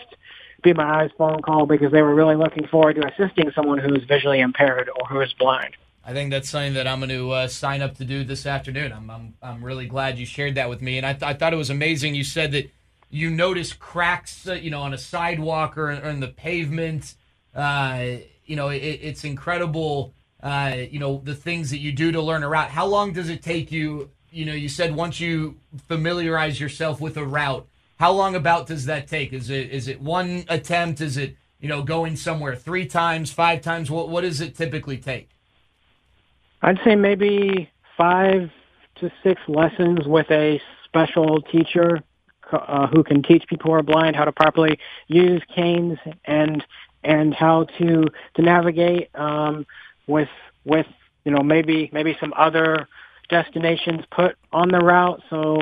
Be 0.61 0.73
My 0.73 1.03
Eyes 1.03 1.11
phone 1.17 1.41
call 1.41 1.65
because 1.65 1.91
they 1.93 2.01
were 2.01 2.15
really 2.15 2.35
looking 2.35 2.67
forward 2.67 2.95
to 2.95 3.07
assisting 3.07 3.51
someone 3.55 3.77
who 3.77 3.93
is 3.95 4.03
visually 4.03 4.41
impaired 4.41 4.89
or 4.89 5.07
who 5.07 5.21
is 5.21 5.31
blind. 5.33 5.75
I 6.03 6.13
think 6.13 6.31
that's 6.31 6.49
something 6.49 6.73
that 6.73 6.87
I'm 6.87 6.99
going 6.99 7.09
to 7.09 7.31
uh, 7.31 7.47
sign 7.47 7.81
up 7.81 7.97
to 7.97 8.05
do 8.05 8.23
this 8.23 8.45
afternoon. 8.45 8.91
I'm, 8.91 9.09
I'm, 9.09 9.33
I'm 9.41 9.63
really 9.63 9.85
glad 9.85 10.17
you 10.17 10.25
shared 10.25 10.55
that 10.55 10.69
with 10.69 10.81
me, 10.81 10.97
and 10.97 11.05
I, 11.05 11.13
th- 11.13 11.23
I 11.23 11.33
thought 11.33 11.53
it 11.53 11.57
was 11.57 11.69
amazing. 11.69 12.15
You 12.15 12.23
said 12.23 12.51
that 12.53 12.71
you 13.09 13.29
notice 13.29 13.73
cracks, 13.73 14.47
uh, 14.47 14.53
you 14.53 14.71
know, 14.71 14.81
on 14.81 14.93
a 14.93 14.97
sidewalk 14.97 15.77
or, 15.77 15.89
or 15.91 16.09
in 16.09 16.19
the 16.19 16.27
pavement. 16.27 17.15
Uh, 17.53 18.17
you 18.45 18.55
know, 18.55 18.69
it, 18.69 18.77
it's 18.77 19.23
incredible. 19.23 20.13
Uh, 20.41 20.77
you 20.89 20.99
know, 20.99 21.21
the 21.23 21.35
things 21.35 21.69
that 21.71 21.79
you 21.79 21.91
do 21.91 22.11
to 22.11 22.21
learn 22.21 22.43
a 22.43 22.49
route. 22.49 22.69
How 22.69 22.85
long 22.85 23.13
does 23.13 23.29
it 23.29 23.43
take 23.43 23.71
you? 23.71 24.09
You 24.31 24.45
know, 24.45 24.53
you 24.53 24.69
said 24.69 24.95
once 24.95 25.19
you 25.19 25.59
familiarize 25.87 26.59
yourself 26.59 27.01
with 27.01 27.17
a 27.17 27.25
route, 27.25 27.67
how 27.99 28.11
long 28.13 28.35
about 28.35 28.67
does 28.67 28.85
that 28.85 29.07
take? 29.07 29.33
Is 29.33 29.49
it 29.49 29.69
is 29.71 29.87
it 29.87 29.99
one 29.99 30.45
attempt? 30.47 31.01
Is 31.01 31.17
it 31.17 31.35
you 31.59 31.67
know 31.67 31.83
going 31.83 32.15
somewhere 32.15 32.55
three 32.55 32.85
times, 32.85 33.31
five 33.31 33.61
times? 33.61 33.91
What 33.91 34.09
what 34.09 34.21
does 34.21 34.39
it 34.39 34.55
typically 34.55 34.97
take? 34.97 35.29
I'd 36.61 36.79
say 36.83 36.95
maybe 36.95 37.69
five 37.97 38.49
to 38.95 39.11
six 39.23 39.41
lessons 39.47 40.05
with 40.05 40.29
a 40.29 40.61
special 40.85 41.41
teacher 41.41 42.01
uh, 42.51 42.87
who 42.87 43.03
can 43.03 43.23
teach 43.23 43.45
people 43.47 43.71
who 43.71 43.77
are 43.77 43.83
blind 43.83 44.15
how 44.15 44.25
to 44.25 44.31
properly 44.31 44.79
use 45.07 45.41
canes 45.55 45.97
and 46.25 46.65
and 47.03 47.33
how 47.33 47.63
to 47.77 48.05
to 48.35 48.41
navigate 48.41 49.09
um, 49.15 49.65
with 50.07 50.29
with 50.65 50.87
you 51.23 51.31
know 51.31 51.41
maybe 51.41 51.89
maybe 51.93 52.17
some 52.19 52.33
other 52.35 52.87
destinations 53.29 54.03
put 54.11 54.35
on 54.51 54.69
the 54.69 54.79
route. 54.79 55.21
So 55.29 55.61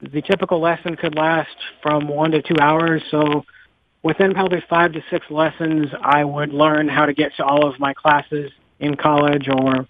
the 0.00 0.22
typical 0.22 0.60
lesson 0.60 0.96
could 0.96 1.16
last 1.16 1.56
from 1.82 2.08
one 2.08 2.30
to 2.30 2.42
two 2.42 2.56
hours. 2.60 3.02
So 3.10 3.44
within 4.02 4.32
probably 4.32 4.62
five 4.68 4.92
to 4.92 5.02
six 5.10 5.26
lessons, 5.30 5.88
I 6.00 6.24
would 6.24 6.52
learn 6.52 6.88
how 6.88 7.06
to 7.06 7.12
get 7.12 7.34
to 7.36 7.44
all 7.44 7.66
of 7.66 7.78
my 7.80 7.92
classes 7.92 8.52
in 8.78 8.94
college 8.94 9.48
or 9.48 9.86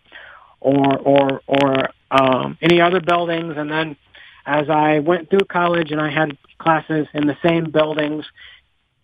or 0.60 0.98
or 0.98 1.40
or 1.46 1.88
um, 2.10 2.58
any 2.62 2.80
other 2.80 3.00
buildings, 3.00 3.54
and 3.56 3.70
then 3.70 3.96
as 4.44 4.68
I 4.70 5.00
went 5.00 5.30
through 5.30 5.46
college 5.48 5.90
and 5.90 6.00
I 6.00 6.10
had 6.10 6.36
classes 6.58 7.06
in 7.14 7.26
the 7.26 7.36
same 7.44 7.70
buildings, 7.70 8.25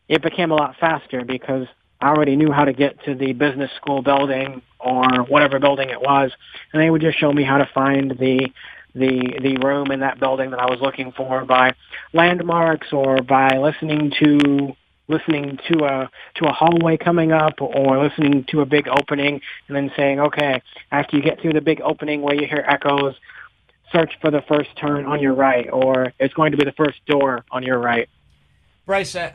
it 0.08 0.22
became 0.22 0.50
a 0.50 0.54
lot 0.54 0.76
faster 0.78 1.24
because 1.24 1.66
I 2.00 2.08
already 2.08 2.36
knew 2.36 2.50
how 2.50 2.64
to 2.64 2.72
get 2.72 3.04
to 3.04 3.14
the 3.14 3.32
business 3.32 3.70
school 3.76 4.02
building 4.02 4.62
or 4.80 5.22
whatever 5.28 5.58
building 5.58 5.90
it 5.90 6.00
was, 6.00 6.32
and 6.72 6.82
they 6.82 6.90
would 6.90 7.00
just 7.00 7.18
show 7.18 7.32
me 7.32 7.42
how 7.42 7.58
to 7.58 7.68
find 7.72 8.12
the 8.18 8.50
the 8.94 9.38
the 9.40 9.56
room 9.64 9.90
in 9.90 10.00
that 10.00 10.20
building 10.20 10.50
that 10.50 10.60
I 10.60 10.70
was 10.70 10.80
looking 10.80 11.12
for 11.12 11.44
by 11.44 11.74
landmarks 12.12 12.92
or 12.92 13.22
by 13.22 13.56
listening 13.56 14.12
to 14.20 14.76
listening 15.12 15.58
to 15.68 15.84
a 15.84 16.10
to 16.36 16.46
a 16.46 16.52
hallway 16.52 16.96
coming 16.96 17.32
up 17.32 17.60
or 17.60 18.02
listening 18.02 18.44
to 18.44 18.60
a 18.60 18.66
big 18.66 18.88
opening 18.88 19.40
and 19.68 19.76
then 19.76 19.92
saying, 19.96 20.20
okay, 20.20 20.62
after 20.90 21.16
you 21.16 21.22
get 21.22 21.40
through 21.40 21.52
the 21.52 21.60
big 21.60 21.80
opening 21.80 22.22
where 22.22 22.34
you 22.34 22.46
hear 22.46 22.64
echoes, 22.66 23.14
search 23.92 24.12
for 24.20 24.30
the 24.30 24.42
first 24.42 24.74
turn 24.76 25.06
on 25.06 25.20
your 25.20 25.34
right, 25.34 25.68
or 25.70 26.12
it's 26.18 26.34
going 26.34 26.52
to 26.52 26.56
be 26.56 26.64
the 26.64 26.72
first 26.72 27.04
door 27.06 27.44
on 27.50 27.62
your 27.62 27.78
right. 27.78 28.08
Bryce, 28.86 29.14
I, 29.14 29.34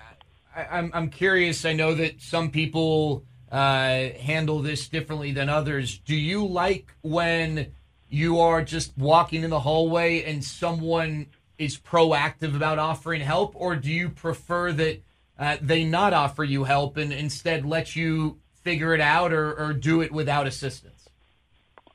am 0.55 0.65
I'm, 0.71 0.91
I'm 0.93 1.09
curious. 1.09 1.63
I 1.63 1.73
know 1.73 1.93
that 1.95 2.21
some 2.21 2.51
people 2.51 3.23
uh, 3.51 4.09
handle 4.19 4.61
this 4.61 4.89
differently 4.89 5.31
than 5.31 5.49
others. 5.49 5.99
Do 5.99 6.15
you 6.15 6.45
like 6.45 6.93
when 7.01 7.71
you 8.09 8.39
are 8.39 8.61
just 8.61 8.97
walking 8.97 9.43
in 9.43 9.49
the 9.49 9.59
hallway 9.59 10.23
and 10.23 10.43
someone 10.43 11.27
is 11.57 11.77
proactive 11.77 12.55
about 12.55 12.79
offering 12.79 13.21
help, 13.21 13.53
or 13.55 13.75
do 13.75 13.91
you 13.91 14.09
prefer 14.09 14.71
that 14.73 15.01
uh, 15.39 15.57
they 15.61 15.83
not 15.83 16.13
offer 16.13 16.43
you 16.43 16.63
help 16.63 16.97
and 16.97 17.13
instead 17.13 17.65
let 17.65 17.95
you 17.95 18.37
figure 18.63 18.93
it 18.93 19.01
out 19.01 19.31
or, 19.31 19.53
or 19.53 19.73
do 19.73 20.01
it 20.01 20.11
without 20.11 20.47
assistance? 20.47 21.07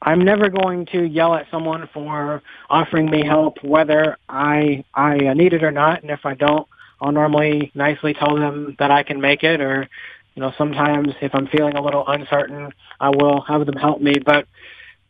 I'm 0.00 0.20
never 0.20 0.48
going 0.48 0.86
to 0.86 1.04
yell 1.04 1.34
at 1.34 1.46
someone 1.50 1.88
for 1.94 2.42
offering 2.68 3.08
me 3.08 3.24
help, 3.24 3.62
whether 3.62 4.16
I 4.28 4.84
I 4.92 5.16
need 5.34 5.52
it 5.52 5.62
or 5.62 5.70
not. 5.70 6.02
And 6.02 6.10
if 6.10 6.26
I 6.26 6.34
don't, 6.34 6.66
I'll 7.00 7.12
normally 7.12 7.70
nicely 7.74 8.12
tell 8.12 8.34
them 8.34 8.74
that 8.80 8.90
I 8.90 9.04
can 9.04 9.20
make 9.20 9.44
it. 9.44 9.60
Or, 9.60 9.88
you 10.34 10.40
know, 10.40 10.52
sometimes 10.58 11.14
if 11.20 11.32
I'm 11.34 11.46
feeling 11.46 11.76
a 11.76 11.82
little 11.82 12.04
uncertain, 12.06 12.72
I 12.98 13.10
will 13.10 13.42
have 13.42 13.64
them 13.64 13.76
help 13.76 14.00
me. 14.00 14.14
But 14.18 14.48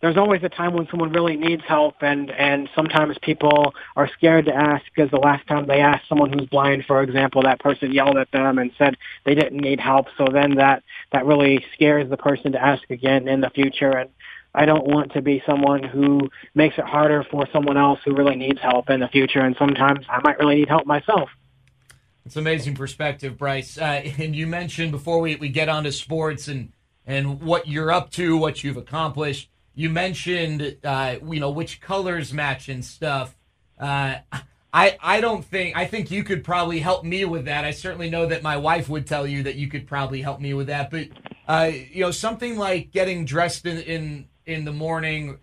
there's 0.03 0.17
always 0.17 0.43
a 0.43 0.49
time 0.49 0.75
when 0.75 0.89
someone 0.89 1.13
really 1.13 1.37
needs 1.37 1.63
help 1.67 1.95
and 2.03 2.31
and 2.33 2.69
sometimes 2.75 3.17
people 3.23 3.73
are 3.97 4.09
scared 4.09 4.45
to 4.45 4.55
ask 4.55 4.85
because 4.95 5.11
the 5.11 5.17
last 5.17 5.47
time 5.47 5.67
they 5.67 5.81
asked 5.81 6.09
someone 6.09 6.31
who's 6.31 6.49
blind 6.49 6.85
for 6.85 7.03
example 7.03 7.43
that 7.43 7.61
person 7.61 7.93
yelled 7.93 8.19
at 8.19 8.31
them 8.33 8.59
and 8.59 8.73
said 8.77 8.97
they 9.25 9.35
didn't 9.35 9.61
need 9.61 9.81
help 9.81 10.09
so 10.19 10.27
then 10.31 10.57
that 10.57 10.83
that 11.13 11.25
really 11.25 11.65
scares 11.73 12.11
the 12.11 12.17
person 12.17 12.53
to 12.53 12.63
ask 12.63 12.83
again 12.91 13.29
in 13.29 13.41
the 13.41 13.51
future 13.51 13.91
and 13.91 14.11
I 14.55 14.67
don't 14.67 14.87
want 14.87 15.13
to 15.13 15.23
be 15.23 15.43
someone 15.47 15.83
who 15.83 16.29
makes 16.55 16.77
it 16.77 16.85
harder 16.85 17.25
for 17.31 17.49
someone 17.53 17.79
else 17.79 18.01
who 18.05 18.15
really 18.15 18.37
needs 18.37 18.61
help 18.61 18.91
in 18.91 19.01
the 19.01 19.09
future 19.09 19.41
and 19.41 19.57
sometimes 19.57 20.05
I 20.11 20.21
might 20.23 20.39
really 20.39 20.57
need 20.57 20.69
help 20.69 20.85
myself. 20.85 21.31
It's 22.27 22.37
amazing 22.37 22.75
perspective, 22.75 23.39
Bryce. 23.39 23.79
Uh, 23.79 24.03
and 24.19 24.37
you 24.37 24.47
mentioned 24.47 24.93
before 24.93 25.21
we, 25.21 25.37
we 25.37 25.49
get 25.49 25.69
onto 25.69 25.91
sports 25.91 26.49
and 26.49 26.73
and 27.05 27.41
what 27.41 27.67
you're 27.67 27.91
up 27.91 28.11
to, 28.13 28.37
what 28.37 28.63
you've 28.63 28.77
accomplished 28.77 29.49
you 29.75 29.91
mentioned, 29.91 30.77
uh, 30.85 31.17
you 31.27 31.41
know, 31.41 31.51
which 31.51 31.81
colors 31.81 32.33
match 32.33 32.69
and 32.69 32.85
stuff. 32.85 33.37
Uh, 33.79 34.17
I 34.73 34.97
I 35.01 35.21
don't 35.21 35.45
think 35.45 35.77
I 35.77 35.87
think 35.87 36.11
you 36.11 36.25
could 36.25 36.45
probably 36.45 36.81
help 36.81 37.05
me 37.05 37.25
with 37.25 37.45
that. 37.45 37.65
I 37.65 37.73
certainly 37.73 38.11
know 38.11 38.27
that 38.27 38.43
my 38.43 38.57
wife 38.57 38.89
would 38.89 39.07
tell 39.07 39.27
you 39.27 39.43
that 39.43 39.57
you 39.57 39.69
could 39.69 39.87
probably 39.87 40.23
help 40.23 40.41
me 40.41 40.55
with 40.55 40.69
that. 40.69 40.91
But 40.91 41.09
uh, 41.47 41.71
you 41.91 42.01
know, 42.01 42.11
something 42.11 42.57
like 42.57 42.91
getting 42.91 43.25
dressed 43.25 43.67
in 43.67 43.79
in 43.79 44.29
in 44.47 44.65
the 44.65 44.73
morning. 44.73 45.39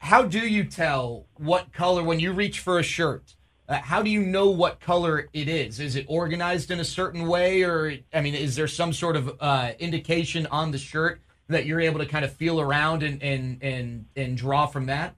How 0.00 0.22
do 0.22 0.38
you 0.38 0.64
tell 0.64 1.26
what 1.36 1.72
color 1.72 2.04
when 2.04 2.20
you 2.20 2.32
reach 2.32 2.60
for 2.60 2.78
a 2.78 2.82
shirt? 2.82 3.34
Uh, 3.68 3.74
how 3.74 4.00
do 4.00 4.08
you 4.08 4.22
know 4.22 4.48
what 4.48 4.80
color 4.80 5.28
it 5.32 5.48
is? 5.48 5.80
Is 5.80 5.96
it 5.96 6.06
organized 6.08 6.70
in 6.70 6.80
a 6.80 6.84
certain 6.84 7.26
way, 7.26 7.62
or 7.62 7.98
I 8.14 8.20
mean, 8.20 8.34
is 8.34 8.54
there 8.56 8.68
some 8.68 8.92
sort 8.92 9.16
of 9.16 9.36
uh, 9.40 9.72
indication 9.78 10.46
on 10.46 10.70
the 10.70 10.78
shirt 10.78 11.20
that 11.48 11.66
you're 11.66 11.80
able 11.80 11.98
to 11.98 12.06
kind 12.06 12.24
of 12.24 12.32
feel 12.32 12.60
around 12.60 13.02
and 13.02 13.22
and 13.22 13.62
and 13.62 14.06
and 14.16 14.36
draw 14.36 14.66
from 14.66 14.86
that? 14.86 15.14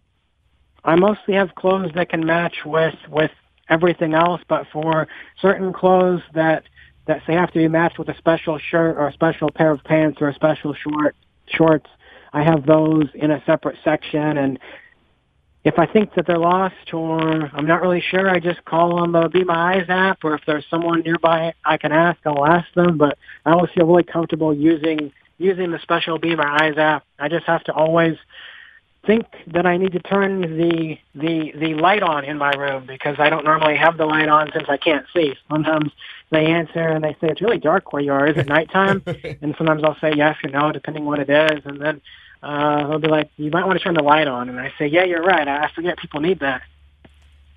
I 0.85 0.95
mostly 0.95 1.35
have 1.35 1.55
clothes 1.55 1.91
that 1.95 2.09
can 2.09 2.25
match 2.25 2.65
with 2.65 2.95
with 3.09 3.33
everything 3.69 4.15
else, 4.15 4.41
but 4.49 4.67
for 4.73 5.09
certain 5.41 5.73
clothes 5.73 6.23
that 6.35 6.65
that 7.07 7.23
say 7.27 7.35
have 7.35 7.53
to 7.53 7.59
be 7.59 7.69
matched 7.69 7.99
with 7.99 8.09
a 8.09 8.17
special 8.17 8.59
shirt 8.59 8.97
or 8.97 9.09
a 9.09 9.13
special 9.13 9.51
pair 9.51 9.71
of 9.71 9.83
pants 9.85 10.21
or 10.21 10.29
a 10.29 10.35
special 10.35 10.75
short 10.75 11.17
shorts, 11.47 11.89
I 12.33 12.43
have 12.43 12.67
those 12.67 13.09
in 13.15 13.31
a 13.31 13.43
separate 13.45 13.79
section 13.83 14.39
and 14.39 14.59
if 15.63 15.79
I 15.79 15.87
think 15.87 16.15
that 16.15 16.27
they're 16.27 16.39
lost 16.39 16.95
or 16.95 17.51
I'm 17.53 17.67
not 17.67 17.83
really 17.83 18.01
sure, 18.01 18.31
I 18.31 18.39
just 18.39 18.65
call 18.65 18.99
on 18.99 19.13
the 19.13 19.29
Be 19.29 19.45
My 19.45 19.75
Eyes 19.75 19.87
app 19.89 20.25
or 20.25 20.35
if 20.35 20.41
there's 20.47 20.65
someone 20.71 21.03
nearby 21.03 21.53
I 21.65 21.77
can 21.77 21.93
ask, 21.93 22.19
I'll 22.25 22.47
ask 22.47 22.73
them. 22.75 22.97
But 22.97 23.19
I 23.45 23.53
always 23.53 23.71
feel 23.73 23.87
really 23.87 24.03
comfortable 24.03 24.55
using 24.55 25.13
using 25.41 25.71
the 25.71 25.79
special 25.81 26.19
Be 26.19 26.37
My 26.37 26.59
Eyes 26.61 26.77
app, 26.77 27.05
I 27.19 27.29
just 27.29 27.47
have 27.47 27.65
to 27.65 27.73
always 27.73 28.17
think 29.07 29.25
that 29.47 29.65
I 29.65 29.79
need 29.79 29.93
to 29.93 29.99
turn 29.99 30.43
the 30.43 30.99
the 31.15 31.53
the 31.53 31.75
light 31.75 32.03
on 32.03 32.25
in 32.25 32.37
my 32.37 32.53
room 32.53 32.85
because 32.87 33.17
I 33.19 33.31
don't 33.31 33.45
normally 33.45 33.77
have 33.77 33.97
the 33.97 34.05
light 34.05 34.29
on 34.29 34.51
since 34.53 34.69
I 34.69 34.77
can't 34.77 35.07
see. 35.15 35.35
Sometimes 35.49 35.91
they 36.29 36.47
answer 36.47 36.87
and 36.87 37.03
they 37.03 37.15
say 37.15 37.29
it's 37.29 37.41
really 37.41 37.59
dark 37.59 37.93
where 37.93 38.03
you 38.03 38.13
are. 38.13 38.27
Is 38.27 38.37
it 38.37 38.47
nighttime? 38.47 39.03
and 39.43 39.55
sometimes 39.57 39.83
I'll 39.83 39.99
say 40.01 40.13
yes 40.15 40.37
or 40.45 40.51
no 40.51 40.71
depending 40.71 41.07
what 41.07 41.19
it 41.19 41.31
is, 41.31 41.63
and 41.65 41.81
then 41.81 42.03
uh, 42.43 42.89
they'll 42.89 42.99
be 42.99 43.09
like, 43.09 43.31
"You 43.39 43.51
might 43.51 43.67
want 43.67 43.79
to 43.79 43.83
turn 43.83 43.95
the 43.95 44.03
light 44.03 44.29
on," 44.29 44.51
and 44.51 44.61
I 44.61 44.73
say, 44.79 44.87
"Yeah, 44.87 45.05
you're 45.05 45.23
right. 45.23 45.49
I 45.49 45.71
forget 45.75 45.97
people 45.99 46.21
need 46.21 46.41
that." 46.41 46.63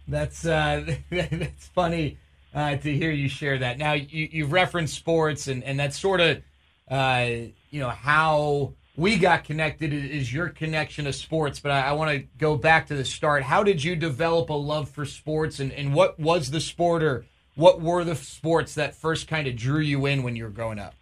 That's 0.07 0.45
uh, 0.45 0.95
that's 1.09 1.67
funny 1.67 2.17
uh, 2.55 2.77
to 2.77 2.95
hear 2.95 3.11
you 3.11 3.27
share 3.27 3.57
that. 3.57 3.77
Now 3.77 3.93
you 3.93 4.29
you've 4.31 4.53
referenced 4.53 4.95
sports 4.95 5.47
and 5.47 5.61
and 5.65 5.77
that's 5.77 5.99
sort 5.99 6.21
of 6.21 6.41
uh, 6.89 7.27
you 7.69 7.79
know 7.79 7.89
how 7.89 8.73
we 8.95 9.17
got 9.17 9.43
connected 9.43 9.93
is 9.93 10.31
your 10.31 10.49
connection 10.49 11.05
to 11.05 11.13
sports. 11.13 11.59
But 11.59 11.71
I, 11.71 11.81
I 11.81 11.91
want 11.93 12.11
to 12.11 12.27
go 12.37 12.55
back 12.55 12.87
to 12.87 12.95
the 12.95 13.05
start. 13.05 13.43
How 13.43 13.63
did 13.63 13.83
you 13.83 13.95
develop 13.95 14.49
a 14.49 14.53
love 14.53 14.89
for 14.89 15.05
sports, 15.05 15.59
and, 15.59 15.71
and 15.71 15.93
what 15.93 16.19
was 16.19 16.51
the 16.51 16.61
sport 16.61 17.03
or 17.03 17.25
what 17.55 17.81
were 17.81 18.03
the 18.03 18.15
sports 18.15 18.75
that 18.75 18.95
first 18.95 19.27
kind 19.27 19.47
of 19.47 19.55
drew 19.55 19.79
you 19.79 20.05
in 20.05 20.23
when 20.23 20.35
you 20.35 20.43
were 20.43 20.49
growing 20.49 20.79
up? 20.79 20.95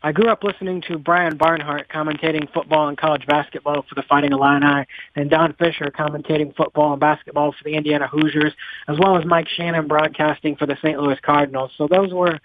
I 0.00 0.12
grew 0.12 0.28
up 0.28 0.44
listening 0.44 0.82
to 0.82 0.96
Brian 0.96 1.36
Barnhart 1.36 1.88
commentating 1.88 2.52
football 2.52 2.86
and 2.86 2.96
college 2.96 3.26
basketball 3.26 3.82
for 3.82 3.96
the 3.96 4.04
Fighting 4.04 4.30
Illini, 4.32 4.86
and 5.16 5.28
Don 5.28 5.54
Fisher 5.54 5.86
commentating 5.86 6.54
football 6.54 6.92
and 6.92 7.00
basketball 7.00 7.50
for 7.50 7.64
the 7.64 7.74
Indiana 7.74 8.06
Hoosiers, 8.06 8.52
as 8.86 8.96
well 8.96 9.18
as 9.18 9.24
Mike 9.24 9.48
Shannon 9.48 9.88
broadcasting 9.88 10.54
for 10.54 10.66
the 10.66 10.76
St. 10.76 11.00
Louis 11.00 11.18
Cardinals. 11.20 11.72
So 11.76 11.88
those 11.88 12.14
were 12.14 12.38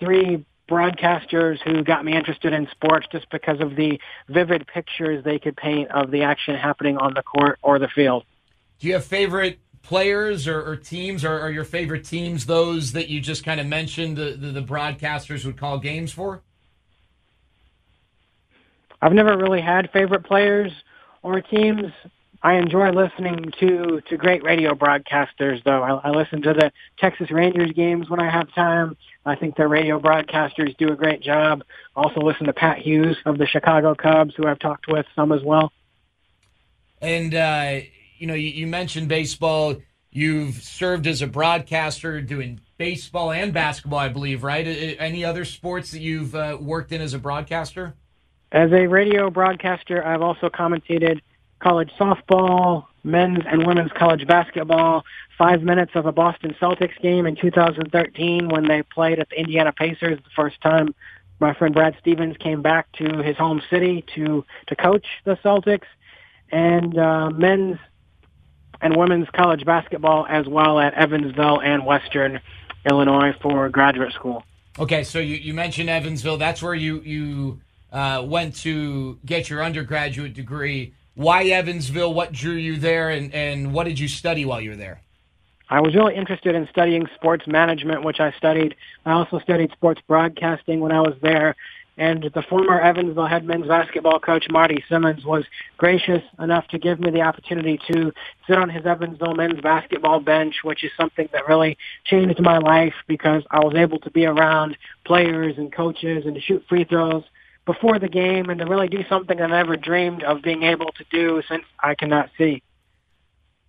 three 0.00 0.44
broadcasters 0.68 1.58
who 1.62 1.82
got 1.82 2.04
me 2.04 2.14
interested 2.14 2.52
in 2.52 2.68
sports 2.70 3.06
just 3.10 3.28
because 3.30 3.60
of 3.60 3.74
the 3.74 3.98
vivid 4.28 4.66
pictures 4.66 5.24
they 5.24 5.38
could 5.38 5.56
paint 5.56 5.90
of 5.90 6.10
the 6.10 6.22
action 6.22 6.54
happening 6.54 6.96
on 6.98 7.14
the 7.14 7.22
court 7.22 7.58
or 7.62 7.78
the 7.78 7.88
field. 7.88 8.24
Do 8.78 8.86
you 8.86 8.92
have 8.94 9.04
favorite 9.04 9.58
players 9.82 10.46
or, 10.46 10.60
or 10.60 10.76
teams, 10.76 11.24
or 11.24 11.40
are 11.40 11.50
your 11.50 11.64
favorite 11.64 12.04
teams 12.04 12.46
those 12.46 12.92
that 12.92 13.08
you 13.08 13.20
just 13.20 13.44
kind 13.44 13.60
of 13.60 13.66
mentioned 13.66 14.16
the, 14.16 14.36
the, 14.38 14.48
the 14.48 14.62
broadcasters 14.62 15.44
would 15.44 15.56
call 15.56 15.78
games 15.78 16.12
for? 16.12 16.42
I've 19.00 19.12
never 19.12 19.36
really 19.36 19.60
had 19.60 19.90
favorite 19.92 20.24
players 20.24 20.72
or 21.22 21.40
teams. 21.40 21.92
I 22.42 22.54
enjoy 22.54 22.90
listening 22.90 23.52
to 23.58 24.00
to 24.08 24.16
great 24.16 24.44
radio 24.44 24.74
broadcasters, 24.74 25.62
though. 25.64 25.82
I, 25.82 26.08
I 26.08 26.10
listen 26.10 26.42
to 26.42 26.52
the 26.52 26.72
Texas 26.98 27.30
Rangers 27.30 27.72
games 27.72 28.08
when 28.08 28.20
I 28.20 28.30
have 28.30 28.52
time. 28.54 28.96
I 29.26 29.34
think 29.34 29.56
their 29.56 29.68
radio 29.68 29.98
broadcasters 29.98 30.76
do 30.76 30.92
a 30.92 30.96
great 30.96 31.20
job. 31.20 31.64
Also, 31.96 32.20
listen 32.20 32.46
to 32.46 32.52
Pat 32.52 32.78
Hughes 32.78 33.16
of 33.26 33.38
the 33.38 33.46
Chicago 33.46 33.94
Cubs, 33.94 34.34
who 34.36 34.46
I've 34.46 34.60
talked 34.60 34.86
with 34.88 35.04
some 35.16 35.32
as 35.32 35.42
well. 35.42 35.72
And 37.00 37.34
uh, 37.34 37.80
you 38.18 38.26
know, 38.28 38.34
you, 38.34 38.48
you 38.50 38.66
mentioned 38.66 39.08
baseball. 39.08 39.76
You've 40.10 40.54
served 40.54 41.06
as 41.06 41.20
a 41.22 41.26
broadcaster 41.26 42.20
doing 42.20 42.60
baseball 42.78 43.30
and 43.30 43.52
basketball, 43.52 43.98
I 43.98 44.08
believe, 44.08 44.42
right? 44.42 44.64
Any 44.64 45.24
other 45.24 45.44
sports 45.44 45.90
that 45.90 46.00
you've 46.00 46.34
uh, 46.34 46.56
worked 46.58 46.92
in 46.92 47.00
as 47.02 47.14
a 47.14 47.18
broadcaster? 47.18 47.94
As 48.50 48.72
a 48.72 48.86
radio 48.86 49.28
broadcaster, 49.28 50.04
I've 50.04 50.22
also 50.22 50.48
commentated 50.48 51.20
college 51.60 51.90
softball, 51.98 52.86
men's 53.04 53.44
and 53.46 53.66
women's 53.66 53.92
college 53.92 54.26
basketball, 54.26 55.04
five 55.36 55.62
minutes 55.62 55.92
of 55.94 56.06
a 56.06 56.12
Boston 56.12 56.54
Celtics 56.60 57.00
game 57.00 57.26
in 57.26 57.36
2013 57.36 58.48
when 58.48 58.66
they 58.66 58.82
played 58.82 59.18
at 59.18 59.28
the 59.30 59.38
Indiana 59.38 59.72
Pacers 59.72 60.18
the 60.22 60.30
first 60.34 60.60
time 60.60 60.94
my 61.40 61.54
friend 61.54 61.74
Brad 61.74 61.96
Stevens 62.00 62.36
came 62.36 62.62
back 62.62 62.90
to 62.92 63.22
his 63.22 63.36
home 63.36 63.62
city 63.70 64.04
to, 64.14 64.44
to 64.66 64.76
coach 64.76 65.06
the 65.24 65.36
Celtics 65.36 65.86
and 66.50 66.98
uh, 66.98 67.30
men's 67.30 67.78
and 68.80 68.96
women's 68.96 69.28
college 69.30 69.64
basketball 69.64 70.24
as 70.28 70.46
well 70.46 70.78
at 70.78 70.94
Evansville 70.94 71.60
and 71.60 71.84
Western 71.84 72.40
Illinois 72.88 73.32
for 73.42 73.68
graduate 73.68 74.12
school. 74.12 74.44
Okay, 74.78 75.02
so 75.02 75.18
you, 75.18 75.34
you 75.34 75.52
mentioned 75.52 75.90
Evansville. 75.90 76.36
That's 76.36 76.62
where 76.62 76.74
you, 76.74 77.00
you 77.00 77.60
uh, 77.90 78.22
went 78.24 78.54
to 78.58 79.18
get 79.26 79.50
your 79.50 79.64
undergraduate 79.64 80.32
degree. 80.32 80.94
Why 81.18 81.46
Evansville? 81.46 82.14
What 82.14 82.30
drew 82.30 82.54
you 82.54 82.76
there, 82.76 83.10
and, 83.10 83.34
and 83.34 83.74
what 83.74 83.88
did 83.88 83.98
you 83.98 84.06
study 84.06 84.44
while 84.44 84.60
you 84.60 84.70
were 84.70 84.76
there? 84.76 85.00
I 85.68 85.80
was 85.80 85.92
really 85.96 86.14
interested 86.14 86.54
in 86.54 86.68
studying 86.70 87.08
sports 87.16 87.44
management, 87.48 88.04
which 88.04 88.20
I 88.20 88.30
studied. 88.38 88.76
I 89.04 89.10
also 89.10 89.40
studied 89.40 89.72
sports 89.72 90.00
broadcasting 90.06 90.78
when 90.78 90.92
I 90.92 91.00
was 91.00 91.16
there. 91.20 91.56
And 91.96 92.30
the 92.32 92.42
former 92.42 92.80
Evansville 92.80 93.26
head 93.26 93.44
men's 93.44 93.66
basketball 93.66 94.20
coach, 94.20 94.46
Marty 94.48 94.84
Simmons, 94.88 95.24
was 95.24 95.44
gracious 95.76 96.22
enough 96.38 96.68
to 96.68 96.78
give 96.78 97.00
me 97.00 97.10
the 97.10 97.22
opportunity 97.22 97.80
to 97.90 98.12
sit 98.46 98.56
on 98.56 98.70
his 98.70 98.86
Evansville 98.86 99.34
men's 99.34 99.60
basketball 99.60 100.20
bench, 100.20 100.62
which 100.62 100.84
is 100.84 100.92
something 100.96 101.28
that 101.32 101.48
really 101.48 101.76
changed 102.04 102.38
my 102.38 102.58
life 102.58 102.94
because 103.08 103.42
I 103.50 103.58
was 103.58 103.74
able 103.74 103.98
to 103.98 104.10
be 104.12 104.24
around 104.24 104.76
players 105.04 105.58
and 105.58 105.72
coaches 105.72 106.26
and 106.26 106.36
to 106.36 106.40
shoot 106.40 106.64
free 106.68 106.84
throws 106.84 107.24
before 107.68 107.98
the 107.98 108.08
game 108.08 108.48
and 108.48 108.58
to 108.60 108.64
really 108.64 108.88
do 108.88 109.04
something 109.10 109.38
I 109.38 109.46
never 109.46 109.76
dreamed 109.76 110.22
of 110.22 110.40
being 110.40 110.62
able 110.62 110.90
to 110.92 111.04
do 111.12 111.42
since 111.50 111.64
I 111.78 111.94
cannot 111.94 112.30
see. 112.38 112.62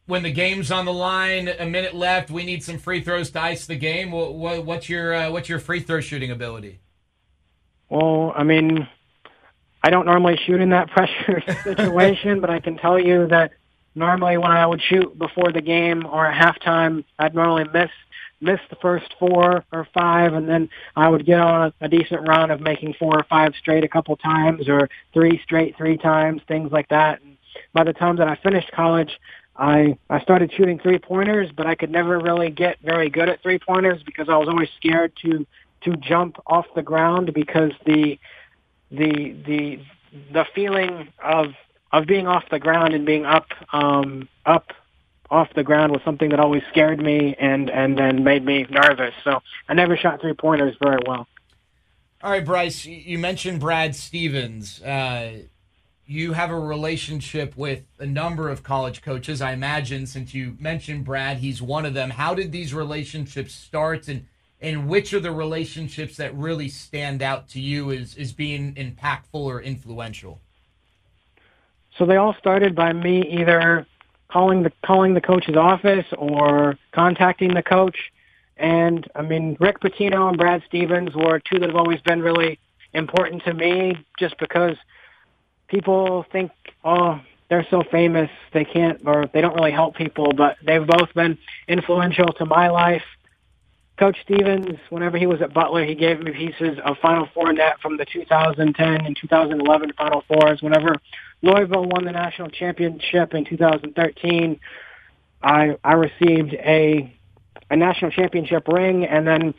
When 0.06 0.24
the 0.24 0.32
game's 0.32 0.72
on 0.72 0.86
the 0.86 0.94
line, 0.94 1.50
a 1.50 1.65
minute 1.65 1.94
left, 1.94 2.32
we 2.32 2.46
need 2.46 2.63
some 2.63 2.77
free 2.77 3.01
throws 3.01 3.29
to 3.32 3.41
ice 3.41 3.68
the 3.68 3.75
game. 3.75 4.12
What's 4.12 4.88
your 4.88 5.13
uh, 5.13 5.32
what's 5.32 5.50
your 5.50 5.60
free 5.60 5.82
throw 5.82 6.00
shooting 6.00 6.32
ability? 6.32 6.79
Well, 7.89 8.32
I 8.34 8.44
mean, 8.44 8.88
I 9.84 9.89
don't 9.89 10.06
normally 10.06 10.39
shoot 10.46 10.62
in 10.62 10.70
that 10.70 10.89
pressure 10.96 11.44
situation, 11.63 12.39
but 12.39 12.50
I 12.50 12.62
can 12.62 12.77
tell 12.77 12.98
you 12.98 13.27
that 13.27 13.51
normally 14.00 14.38
when 14.38 14.51
I 14.51 14.65
would 14.65 14.82
shoot 14.82 15.18
before 15.20 15.51
the 15.51 15.62
game 15.62 16.06
or 16.06 16.25
at 16.25 16.36
halftime, 16.36 17.03
I'd 17.20 17.36
normally 17.36 17.65
miss 17.72 17.91
miss 18.41 18.60
the 18.70 18.77
first 18.77 19.13
four 19.20 19.65
or 19.74 19.88
five, 19.94 20.34
and 20.34 20.48
then 20.48 20.70
I 20.96 21.10
would 21.10 21.25
get 21.25 21.41
on 21.41 21.74
a, 21.82 21.86
a 21.86 21.89
decent 21.89 22.25
run 22.25 22.51
of 22.51 22.62
making 22.62 22.94
four 22.94 23.20
or 23.20 23.25
five 23.29 23.53
straight 23.60 23.84
a 23.84 23.89
couple 23.89 24.15
times, 24.15 24.70
or 24.70 24.89
three 25.13 25.41
straight 25.44 25.75
three 25.77 25.98
times, 25.98 26.41
things 26.48 26.72
like 26.72 26.88
that. 26.88 27.22
And 27.22 27.38
by 27.74 27.84
the 27.84 27.94
time 27.94 28.15
that 28.15 28.29
I 28.29 28.36
finished 28.36 28.72
college, 28.72 29.20
I 29.58 29.98
I 30.10 30.22
started 30.22 30.53
shooting 30.53 30.79
three 30.79 31.00
pointers, 31.00 31.51
but 31.56 31.68
I 31.68 31.75
could 31.75 31.91
never 31.91 32.18
really 32.18 32.50
get 32.50 32.79
very 32.82 33.10
good 33.10 33.29
at 33.29 33.44
three 33.44 33.60
pointers 33.60 34.01
because 34.03 34.29
I 34.29 34.38
was 34.38 34.48
always 34.48 34.70
scared 34.77 35.12
to 35.24 35.46
to 35.82 35.96
jump 35.98 36.38
off 36.48 36.65
the 36.75 36.82
ground 36.82 37.34
because 37.34 37.74
the 37.86 38.18
the 38.89 39.36
the 39.46 39.79
the 40.32 40.46
feeling 40.56 41.10
of 41.24 41.48
of 41.91 42.05
being 42.05 42.27
off 42.27 42.43
the 42.50 42.60
ground 42.60 42.93
and 42.93 43.05
being 43.05 43.25
up 43.25 43.48
um 43.74 44.27
up 44.46 44.74
off 45.31 45.53
the 45.53 45.63
ground 45.63 45.91
was 45.91 46.01
something 46.03 46.29
that 46.29 46.39
always 46.39 46.63
scared 46.69 47.00
me 47.00 47.36
and 47.39 47.69
and 47.69 47.98
then 47.98 48.24
made 48.24 48.43
me 48.43 48.65
nervous. 48.69 49.13
So 49.24 49.41
I 49.67 49.74
never 49.74 49.96
shot 49.96 50.22
three 50.22 50.34
pointers 50.34 50.75
very 50.81 51.00
well. 51.05 51.27
All 52.22 52.31
right, 52.31 52.43
Bryce, 52.43 52.86
you 52.86 53.17
mentioned 53.17 53.62
Brad 53.62 53.96
Stevens. 53.96 54.81
Uh, 54.81 55.43
you 56.05 56.34
have 56.34 56.50
a 56.50 56.60
relationship 56.60 57.55
with 57.55 57.84
a 58.00 58.05
number 58.05 58.50
of 58.50 58.63
college 58.63 59.01
coaches, 59.01 59.41
I 59.41 59.53
imagine. 59.53 60.08
Since 60.08 60.34
you 60.34 60.58
mentioned 60.60 61.05
Brad, 61.05 61.38
he's 61.38 61.62
one 61.62 61.86
of 61.86 61.93
them. 61.93 62.10
How 62.10 62.34
did 62.34 62.51
these 62.51 62.74
relationships 62.74 63.53
start, 63.53 64.08
and 64.08 64.25
and 64.60 64.89
which 64.89 65.13
are 65.13 65.19
the 65.19 65.31
relationships 65.31 66.17
that 66.17 66.36
really 66.36 66.67
stand 66.67 67.22
out 67.22 67.48
to 67.50 67.62
you 67.62 67.91
as 67.91 68.17
as 68.17 68.34
being 68.34 68.74
impactful 68.74 69.36
or 69.36 69.62
influential? 69.62 70.41
So 72.00 72.06
they 72.06 72.15
all 72.15 72.34
started 72.39 72.75
by 72.75 72.94
me 72.94 73.22
either 73.29 73.86
calling 74.29 74.63
the 74.63 74.72
calling 74.86 75.13
the 75.13 75.22
coach's 75.22 75.58
office 75.58 76.06
or 76.18 76.77
contacting 76.94 77.53
the 77.53 77.62
coach. 77.62 77.98
And 78.56 79.06
I 79.15 79.22
mean, 79.22 79.58
Rick 79.60 79.82
Pitino 79.82 80.29
and 80.29 80.38
Brad 80.38 80.63
Stevens 80.65 81.13
were 81.13 81.39
two 81.39 81.60
that 81.60 81.68
have 81.68 81.75
always 81.75 82.00
been 82.01 82.22
really 82.22 82.58
important 82.94 83.44
to 83.44 83.53
me, 83.53 83.98
just 84.18 84.38
because 84.39 84.77
people 85.68 86.25
think, 86.32 86.51
oh, 86.86 87.20
they're 87.50 87.68
so 87.70 87.84
famous, 87.91 88.29
they 88.53 88.63
can't 88.63 89.01
or 89.06 89.25
they 89.34 89.41
don't 89.41 89.56
really 89.56 89.72
help 89.72 89.96
people, 89.96 90.32
but 90.32 90.56
they've 90.63 90.88
both 90.88 91.13
been 91.13 91.38
influential 91.68 92.27
to 92.34 92.46
my 92.46 92.70
life. 92.70 93.03
Coach 93.98 94.18
Stevens, 94.24 94.79
whenever 94.89 95.18
he 95.18 95.25
was 95.25 95.41
at 95.41 95.53
Butler, 95.53 95.84
he 95.84 95.96
gave 95.96 96.22
me 96.22 96.32
pieces 96.32 96.79
of 96.86 96.98
Final 97.00 97.27
Four 97.34 97.51
net 97.51 97.82
from 97.82 97.98
the 97.98 98.06
2010 98.06 99.06
and 99.06 99.18
2011 99.20 99.91
Final 99.98 100.24
Fours. 100.29 100.62
Whenever 100.62 100.96
Louisville 101.41 101.86
won 101.86 102.05
the 102.05 102.12
national 102.12 102.50
championship 102.50 103.34
in 103.34 103.46
2013. 103.46 104.60
I 105.41 105.77
I 105.84 105.93
received 105.93 106.53
a 106.53 107.13
a 107.69 107.75
national 107.75 108.12
championship 108.12 108.67
ring, 108.67 109.05
and 109.05 109.27
then 109.27 109.53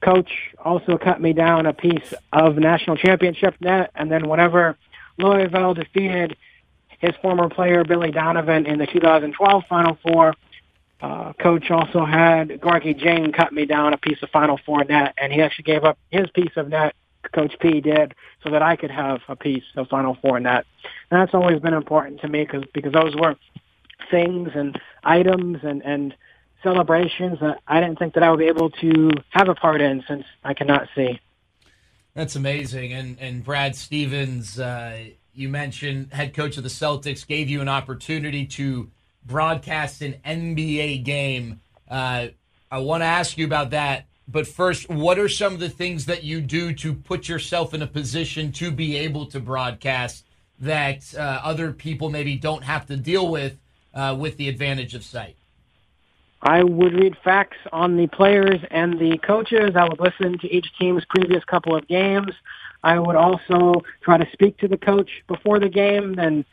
coach 0.00 0.30
also 0.62 0.98
cut 0.98 1.20
me 1.20 1.32
down 1.32 1.66
a 1.66 1.72
piece 1.72 2.12
of 2.32 2.56
national 2.56 2.96
championship 2.96 3.54
net. 3.60 3.90
And 3.94 4.10
then 4.10 4.28
whenever 4.28 4.76
Louisville 5.18 5.74
defeated 5.74 6.36
his 6.98 7.12
former 7.22 7.48
player 7.48 7.84
Billy 7.84 8.10
Donovan 8.10 8.66
in 8.66 8.78
the 8.78 8.86
2012 8.86 9.64
Final 9.68 9.98
Four, 10.02 10.34
uh, 11.00 11.32
coach 11.34 11.70
also 11.70 12.04
had 12.04 12.48
Gorgui 12.48 12.98
Dieng 12.98 13.34
cut 13.34 13.52
me 13.52 13.66
down 13.66 13.92
a 13.92 13.98
piece 13.98 14.22
of 14.22 14.30
Final 14.30 14.58
Four 14.64 14.84
net, 14.84 15.14
and 15.18 15.32
he 15.32 15.42
actually 15.42 15.64
gave 15.64 15.84
up 15.84 15.98
his 16.10 16.28
piece 16.30 16.56
of 16.56 16.68
net 16.68 16.94
Coach 17.32 17.54
P 17.60 17.80
did 17.80 18.14
so 18.42 18.50
that 18.50 18.62
I 18.62 18.76
could 18.76 18.90
have 18.90 19.20
a 19.28 19.36
piece 19.36 19.64
of 19.76 19.88
Final 19.88 20.16
Four 20.20 20.36
in 20.36 20.44
that. 20.44 20.66
And 21.10 21.20
that's 21.20 21.34
always 21.34 21.60
been 21.60 21.74
important 21.74 22.20
to 22.20 22.28
me 22.28 22.46
cause, 22.46 22.64
because 22.72 22.92
those 22.92 23.14
were 23.16 23.36
things 24.10 24.50
and 24.54 24.80
items 25.02 25.58
and, 25.62 25.82
and 25.84 26.14
celebrations 26.62 27.38
that 27.40 27.60
I 27.66 27.80
didn't 27.80 27.98
think 27.98 28.14
that 28.14 28.22
I 28.22 28.30
would 28.30 28.38
be 28.38 28.46
able 28.46 28.70
to 28.70 29.10
have 29.30 29.48
a 29.48 29.54
part 29.54 29.80
in 29.80 30.02
since 30.08 30.24
I 30.42 30.54
cannot 30.54 30.88
see. 30.94 31.20
That's 32.14 32.36
amazing. 32.36 32.92
And, 32.92 33.18
and 33.20 33.44
Brad 33.44 33.74
Stevens, 33.76 34.58
uh, 34.58 35.04
you 35.34 35.48
mentioned 35.48 36.12
head 36.12 36.32
coach 36.32 36.56
of 36.56 36.62
the 36.62 36.68
Celtics, 36.68 37.26
gave 37.26 37.48
you 37.48 37.60
an 37.60 37.68
opportunity 37.68 38.46
to 38.46 38.90
broadcast 39.26 40.00
an 40.00 40.16
NBA 40.24 41.04
game. 41.04 41.60
Uh, 41.88 42.28
I 42.70 42.78
want 42.78 43.02
to 43.02 43.06
ask 43.06 43.36
you 43.36 43.44
about 43.44 43.70
that 43.70 44.06
but 44.26 44.46
first, 44.46 44.88
what 44.88 45.18
are 45.18 45.28
some 45.28 45.54
of 45.54 45.60
the 45.60 45.68
things 45.68 46.06
that 46.06 46.24
you 46.24 46.40
do 46.40 46.72
to 46.74 46.94
put 46.94 47.28
yourself 47.28 47.74
in 47.74 47.82
a 47.82 47.86
position 47.86 48.52
to 48.52 48.70
be 48.70 48.96
able 48.96 49.26
to 49.26 49.40
broadcast 49.40 50.24
that 50.60 51.14
uh, 51.14 51.40
other 51.42 51.72
people 51.72 52.10
maybe 52.10 52.36
don't 52.36 52.64
have 52.64 52.86
to 52.86 52.96
deal 52.96 53.30
with 53.30 53.58
uh, 53.92 54.16
with 54.18 54.36
the 54.36 54.48
advantage 54.48 54.94
of 54.94 55.04
sight? 55.04 55.36
I 56.42 56.62
would 56.62 56.92
read 56.92 57.16
facts 57.24 57.56
on 57.72 57.96
the 57.96 58.06
players 58.06 58.60
and 58.70 58.98
the 58.98 59.18
coaches. 59.18 59.76
I 59.76 59.84
would 59.84 59.98
listen 59.98 60.38
to 60.38 60.54
each 60.54 60.66
team's 60.78 61.04
previous 61.06 61.42
couple 61.44 61.74
of 61.74 61.88
games. 61.88 62.32
I 62.82 62.98
would 62.98 63.16
also 63.16 63.82
try 64.02 64.18
to 64.18 64.30
speak 64.32 64.58
to 64.58 64.68
the 64.68 64.76
coach 64.76 65.10
before 65.26 65.58
the 65.58 65.70
game. 65.70 66.18
And 66.18 66.44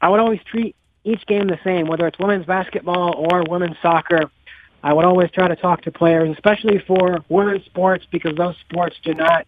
I 0.00 0.08
would 0.08 0.20
always 0.20 0.40
treat 0.44 0.76
each 1.02 1.26
game 1.26 1.48
the 1.48 1.58
same, 1.64 1.88
whether 1.88 2.06
it's 2.06 2.18
women's 2.18 2.46
basketball 2.46 3.14
or 3.16 3.42
women's 3.42 3.76
soccer. 3.82 4.30
I 4.82 4.92
would 4.92 5.04
always 5.04 5.30
try 5.30 5.48
to 5.48 5.56
talk 5.56 5.82
to 5.82 5.92
players, 5.92 6.30
especially 6.32 6.78
for 6.86 7.24
women's 7.28 7.64
sports, 7.66 8.04
because 8.10 8.34
those 8.36 8.56
sports 8.68 8.96
do 9.02 9.14
not 9.14 9.46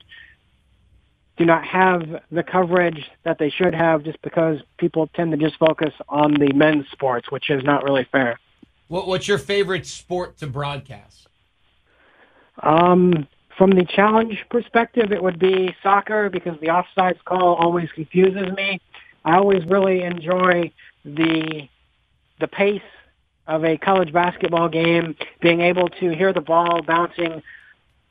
do 1.36 1.44
not 1.44 1.64
have 1.64 2.22
the 2.30 2.44
coverage 2.44 3.10
that 3.24 3.38
they 3.40 3.50
should 3.50 3.74
have, 3.74 4.04
just 4.04 4.22
because 4.22 4.60
people 4.78 5.08
tend 5.08 5.32
to 5.32 5.36
just 5.36 5.58
focus 5.58 5.92
on 6.08 6.32
the 6.34 6.52
men's 6.52 6.86
sports, 6.92 7.28
which 7.32 7.50
is 7.50 7.64
not 7.64 7.82
really 7.82 8.06
fair. 8.12 8.38
What, 8.86 9.08
what's 9.08 9.26
your 9.26 9.38
favorite 9.38 9.84
sport 9.84 10.36
to 10.38 10.46
broadcast? 10.46 11.26
Um, 12.62 13.26
from 13.58 13.70
the 13.70 13.84
challenge 13.84 14.44
perspective, 14.48 15.10
it 15.10 15.20
would 15.20 15.40
be 15.40 15.74
soccer 15.82 16.30
because 16.30 16.58
the 16.60 16.68
offsides 16.68 17.22
call 17.24 17.56
always 17.56 17.90
confuses 17.92 18.52
me. 18.56 18.80
I 19.24 19.36
always 19.36 19.64
really 19.66 20.02
enjoy 20.02 20.70
the 21.04 21.68
the 22.40 22.48
pace 22.48 22.82
of 23.46 23.64
a 23.64 23.76
college 23.76 24.12
basketball 24.12 24.68
game, 24.68 25.16
being 25.40 25.60
able 25.60 25.88
to 25.88 26.10
hear 26.10 26.32
the 26.32 26.40
ball 26.40 26.82
bouncing 26.82 27.42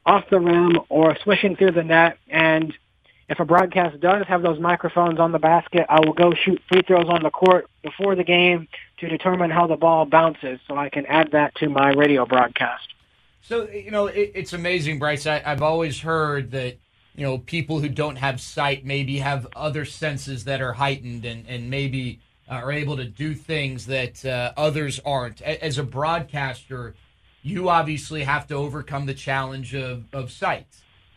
off 0.06 0.30
the 0.30 0.40
rim 0.40 0.80
or 0.90 1.18
swishing 1.24 1.56
through 1.56 1.72
the 1.72 1.84
net. 1.84 2.18
And 2.30 2.74
if 3.30 3.40
a 3.40 3.46
broadcast 3.46 4.00
does 4.00 4.26
have 4.28 4.42
those 4.44 4.60
microphones 4.60 5.20
on 5.20 5.32
the 5.32 5.40
basket, 5.40 5.86
I 5.90 6.02
will 6.02 6.14
go 6.14 6.34
shoot 6.34 6.62
free 6.72 6.84
throws 6.84 7.08
on 7.10 7.24
the 7.24 7.32
court 7.32 7.68
before 7.82 8.16
the 8.16 8.24
game 8.24 8.68
to 9.00 9.08
determine 9.08 9.50
how 9.50 9.66
the 9.66 9.76
ball 9.78 10.06
bounces 10.06 10.60
so 10.68 10.78
I 10.78 10.90
can 10.90 11.06
add 11.08 11.32
that 11.32 11.56
to 11.56 11.70
my 11.70 11.94
radio 11.94 12.26
broadcast. 12.26 12.88
So, 13.42 13.68
you 13.70 13.92
know, 13.92 14.08
it, 14.08 14.34
it's 14.36 14.54
amazing, 14.54 15.00
Bryce. 15.00 15.26
I, 15.26 15.42
I've 15.46 15.62
always 15.62 16.02
heard 16.02 16.52
that, 16.52 16.78
you 17.16 17.26
know, 17.26 17.40
people 17.40 17.80
who 17.80 17.90
don't 17.90 18.18
have 18.18 18.40
sight 18.40 18.86
maybe 18.86 19.18
have 19.20 19.48
other 19.56 19.86
senses 19.86 20.46
that 20.46 20.62
are 20.62 20.74
heightened 20.74 21.26
and, 21.26 21.48
and 21.48 21.70
maybe– 21.70 22.20
are 22.50 22.72
able 22.72 22.98
to 22.98 23.06
do 23.06 23.34
things 23.34 23.86
that 23.88 24.24
uh, 24.26 24.52
others 24.58 25.00
aren't. 25.06 25.42
As 25.42 25.78
a 25.78 25.84
broadcaster, 25.84 26.96
you 27.42 27.70
obviously 27.70 28.24
have 28.24 28.48
to 28.48 28.56
overcome 28.56 29.06
the 29.06 29.14
challenge 29.14 29.74
of, 29.76 30.04
of 30.14 30.32
sight. 30.32 30.68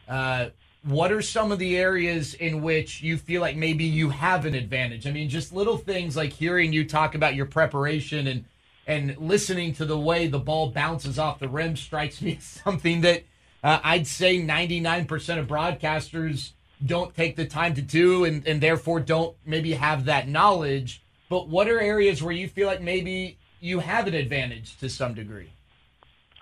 Uh, 0.08 0.46
what 0.82 1.10
are 1.10 1.22
some 1.22 1.50
of 1.50 1.58
the 1.58 1.76
areas 1.76 2.34
in 2.34 2.62
which 2.62 3.02
you 3.02 3.18
feel 3.18 3.40
like 3.40 3.56
maybe 3.56 3.84
you 3.84 4.10
have 4.10 4.46
an 4.46 4.54
advantage? 4.54 5.06
I 5.06 5.10
mean, 5.10 5.28
just 5.28 5.52
little 5.52 5.76
things 5.76 6.16
like 6.16 6.32
hearing 6.32 6.72
you 6.72 6.84
talk 6.84 7.14
about 7.14 7.34
your 7.34 7.46
preparation 7.46 8.26
and 8.28 8.44
and 8.86 9.16
listening 9.18 9.72
to 9.74 9.84
the 9.84 9.98
way 9.98 10.28
the 10.28 10.38
ball 10.38 10.70
bounces 10.70 11.18
off 11.18 11.40
the 11.40 11.48
rim 11.48 11.76
strikes 11.76 12.22
me 12.22 12.36
as 12.38 12.44
something 12.44 13.00
that 13.00 13.24
uh, 13.64 13.80
I'd 13.82 14.06
say 14.06 14.40
99% 14.40 15.38
of 15.38 15.48
broadcasters 15.48 16.52
don't 16.84 17.14
take 17.14 17.34
the 17.34 17.46
time 17.46 17.74
to 17.74 17.82
do 17.82 18.24
and, 18.24 18.46
and 18.46 18.60
therefore 18.60 19.00
don't 19.00 19.36
maybe 19.44 19.72
have 19.72 20.04
that 20.04 20.28
knowledge. 20.28 21.02
But 21.28 21.48
what 21.48 21.68
are 21.68 21.80
areas 21.80 22.22
where 22.22 22.32
you 22.32 22.48
feel 22.48 22.66
like 22.66 22.80
maybe 22.80 23.38
you 23.60 23.80
have 23.80 24.06
an 24.06 24.14
advantage 24.14 24.78
to 24.78 24.88
some 24.88 25.14
degree? 25.14 25.50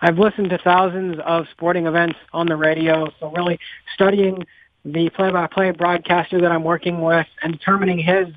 I've 0.01 0.19
listened 0.19 0.51
to 0.51 0.59
thousands 0.59 1.19
of 1.25 1.47
sporting 1.51 1.87
events 1.87 2.19
on 2.33 2.47
the 2.47 2.57
radio, 2.57 3.11
so 3.19 3.31
really 3.31 3.59
studying 3.95 4.45
the 4.85 5.09
play-by-play 5.11 5.71
broadcaster 5.71 6.41
that 6.41 6.53
I'm 6.53 6.65
working 6.65 7.01
with 7.01 7.27
and 7.43 7.53
determining 7.53 7.99
his 7.99 8.29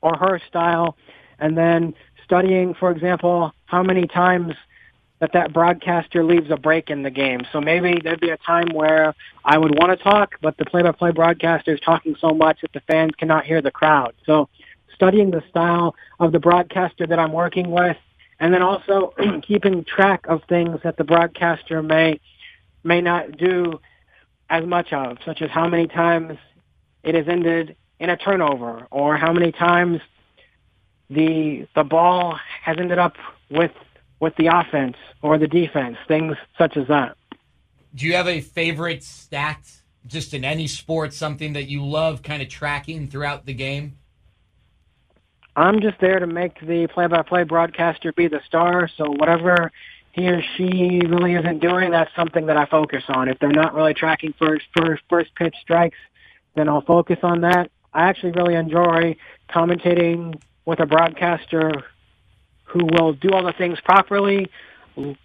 or 0.00 0.16
her 0.16 0.40
style, 0.48 0.96
and 1.38 1.58
then 1.58 1.94
studying, 2.24 2.72
for 2.74 2.90
example, 2.90 3.52
how 3.66 3.82
many 3.82 4.06
times 4.06 4.54
that 5.18 5.32
that 5.32 5.52
broadcaster 5.52 6.22
leaves 6.24 6.50
a 6.50 6.56
break 6.56 6.90
in 6.90 7.02
the 7.02 7.10
game. 7.10 7.42
So 7.52 7.60
maybe 7.60 8.00
there'd 8.02 8.20
be 8.20 8.30
a 8.30 8.36
time 8.38 8.68
where 8.72 9.14
I 9.44 9.58
would 9.58 9.78
want 9.78 9.96
to 9.98 10.02
talk, 10.02 10.36
but 10.40 10.56
the 10.56 10.64
play-by-play 10.64 11.12
broadcaster 11.12 11.74
is 11.74 11.80
talking 11.80 12.16
so 12.20 12.30
much 12.30 12.60
that 12.62 12.72
the 12.72 12.80
fans 12.80 13.12
cannot 13.18 13.44
hear 13.44 13.60
the 13.60 13.70
crowd. 13.70 14.14
So 14.24 14.48
studying 14.96 15.30
the 15.30 15.42
style 15.48 15.94
of 16.18 16.32
the 16.32 16.40
broadcaster 16.40 17.06
that 17.06 17.18
I'm 17.18 17.32
working 17.32 17.70
with, 17.70 17.96
and 18.40 18.52
then 18.52 18.62
also 18.62 19.14
keeping 19.42 19.84
track 19.84 20.26
of 20.26 20.42
things 20.48 20.80
that 20.82 20.96
the 20.96 21.04
broadcaster 21.04 21.82
may 21.82 22.20
may 22.82 23.00
not 23.00 23.36
do 23.36 23.80
as 24.48 24.64
much 24.64 24.92
of, 24.92 25.18
such 25.24 25.42
as 25.42 25.50
how 25.50 25.68
many 25.68 25.86
times 25.86 26.38
it 27.02 27.14
has 27.14 27.26
ended 27.28 27.76
in 27.98 28.10
a 28.10 28.16
turnover, 28.16 28.86
or 28.90 29.16
how 29.16 29.32
many 29.32 29.52
times 29.52 30.00
the 31.10 31.66
the 31.74 31.84
ball 31.84 32.38
has 32.62 32.76
ended 32.78 32.98
up 32.98 33.16
with 33.50 33.72
with 34.18 34.34
the 34.36 34.46
offense 34.46 34.96
or 35.22 35.38
the 35.38 35.48
defense, 35.48 35.96
things 36.08 36.36
such 36.56 36.76
as 36.76 36.88
that. 36.88 37.16
Do 37.94 38.06
you 38.06 38.14
have 38.14 38.28
a 38.28 38.40
favorite 38.40 39.02
stat 39.02 39.58
just 40.06 40.34
in 40.34 40.44
any 40.44 40.66
sport, 40.66 41.12
something 41.12 41.54
that 41.54 41.64
you 41.64 41.84
love 41.84 42.22
kind 42.22 42.42
of 42.42 42.48
tracking 42.48 43.08
throughout 43.08 43.46
the 43.46 43.54
game? 43.54 43.98
I'm 45.56 45.80
just 45.80 45.98
there 46.00 46.18
to 46.18 46.26
make 46.26 46.60
the 46.60 46.86
play-by-play 46.86 47.44
broadcaster 47.44 48.12
be 48.12 48.28
the 48.28 48.42
star. 48.46 48.90
So 48.94 49.10
whatever 49.10 49.72
he 50.12 50.28
or 50.28 50.42
she 50.56 51.00
really 51.06 51.34
isn't 51.34 51.60
doing, 51.60 51.90
that's 51.90 52.14
something 52.14 52.46
that 52.46 52.58
I 52.58 52.66
focus 52.66 53.04
on. 53.08 53.28
If 53.28 53.38
they're 53.38 53.50
not 53.50 53.74
really 53.74 53.94
tracking 53.94 54.34
first 54.38 54.66
first 54.76 55.02
first 55.08 55.34
pitch 55.34 55.56
strikes, 55.62 55.96
then 56.54 56.68
I'll 56.68 56.82
focus 56.82 57.18
on 57.22 57.40
that. 57.40 57.70
I 57.94 58.08
actually 58.08 58.32
really 58.32 58.54
enjoy 58.54 59.16
commentating 59.48 60.38
with 60.66 60.80
a 60.80 60.86
broadcaster 60.86 61.72
who 62.64 62.84
will 62.84 63.14
do 63.14 63.30
all 63.30 63.44
the 63.44 63.54
things 63.54 63.80
properly, 63.80 64.50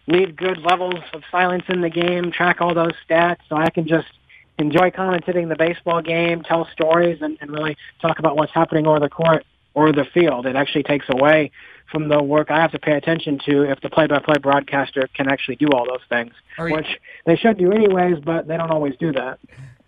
leave 0.07 0.35
good 0.37 0.59
levels 0.59 1.03
of 1.13 1.23
silence 1.29 1.63
in 1.67 1.81
the 1.81 1.89
game, 1.89 2.31
track 2.31 2.61
all 2.61 2.73
those 2.73 2.93
stats, 3.09 3.39
so 3.49 3.57
I 3.57 3.69
can 3.69 3.85
just 3.85 4.07
enjoy 4.59 4.91
commentating 4.91 5.49
the 5.49 5.55
baseball 5.55 6.01
game, 6.01 6.43
tell 6.43 6.67
stories, 6.71 7.21
and, 7.21 7.37
and 7.41 7.51
really 7.51 7.75
talk 8.01 8.19
about 8.19 8.37
what's 8.37 8.53
happening 8.53 8.87
over 8.87 8.99
the 8.99 9.09
court 9.09 9.45
or 9.73 9.91
the 9.91 10.05
field. 10.13 10.45
It 10.45 10.55
actually 10.55 10.83
takes 10.83 11.05
away 11.09 11.51
from 11.91 12.07
the 12.07 12.21
work 12.23 12.49
I 12.49 12.61
have 12.61 12.71
to 12.71 12.79
pay 12.79 12.93
attention 12.93 13.39
to 13.45 13.63
if 13.69 13.81
the 13.81 13.89
play-by-play 13.89 14.37
broadcaster 14.41 15.09
can 15.13 15.29
actually 15.29 15.57
do 15.57 15.67
all 15.73 15.85
those 15.85 16.03
things, 16.09 16.33
which 16.57 16.87
they 17.25 17.35
should 17.35 17.57
do 17.57 17.71
anyways, 17.71 18.19
but 18.23 18.47
they 18.47 18.57
don't 18.57 18.71
always 18.71 18.95
do 18.97 19.11
that. 19.11 19.39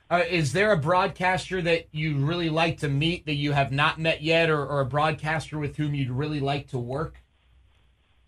Uh, 0.09 0.23
is 0.29 0.53
there 0.53 0.71
a 0.71 0.77
broadcaster 0.77 1.61
that 1.61 1.87
you 1.91 2.17
really 2.17 2.49
like 2.49 2.77
to 2.79 2.89
meet 2.89 3.25
that 3.25 3.33
you 3.35 3.51
have 3.51 3.71
not 3.71 3.99
met 3.99 4.21
yet, 4.21 4.49
or, 4.49 4.65
or 4.65 4.81
a 4.81 4.85
broadcaster 4.85 5.57
with 5.57 5.75
whom 5.77 5.95
you'd 5.95 6.11
really 6.11 6.39
like 6.39 6.67
to 6.67 6.77
work? 6.77 7.15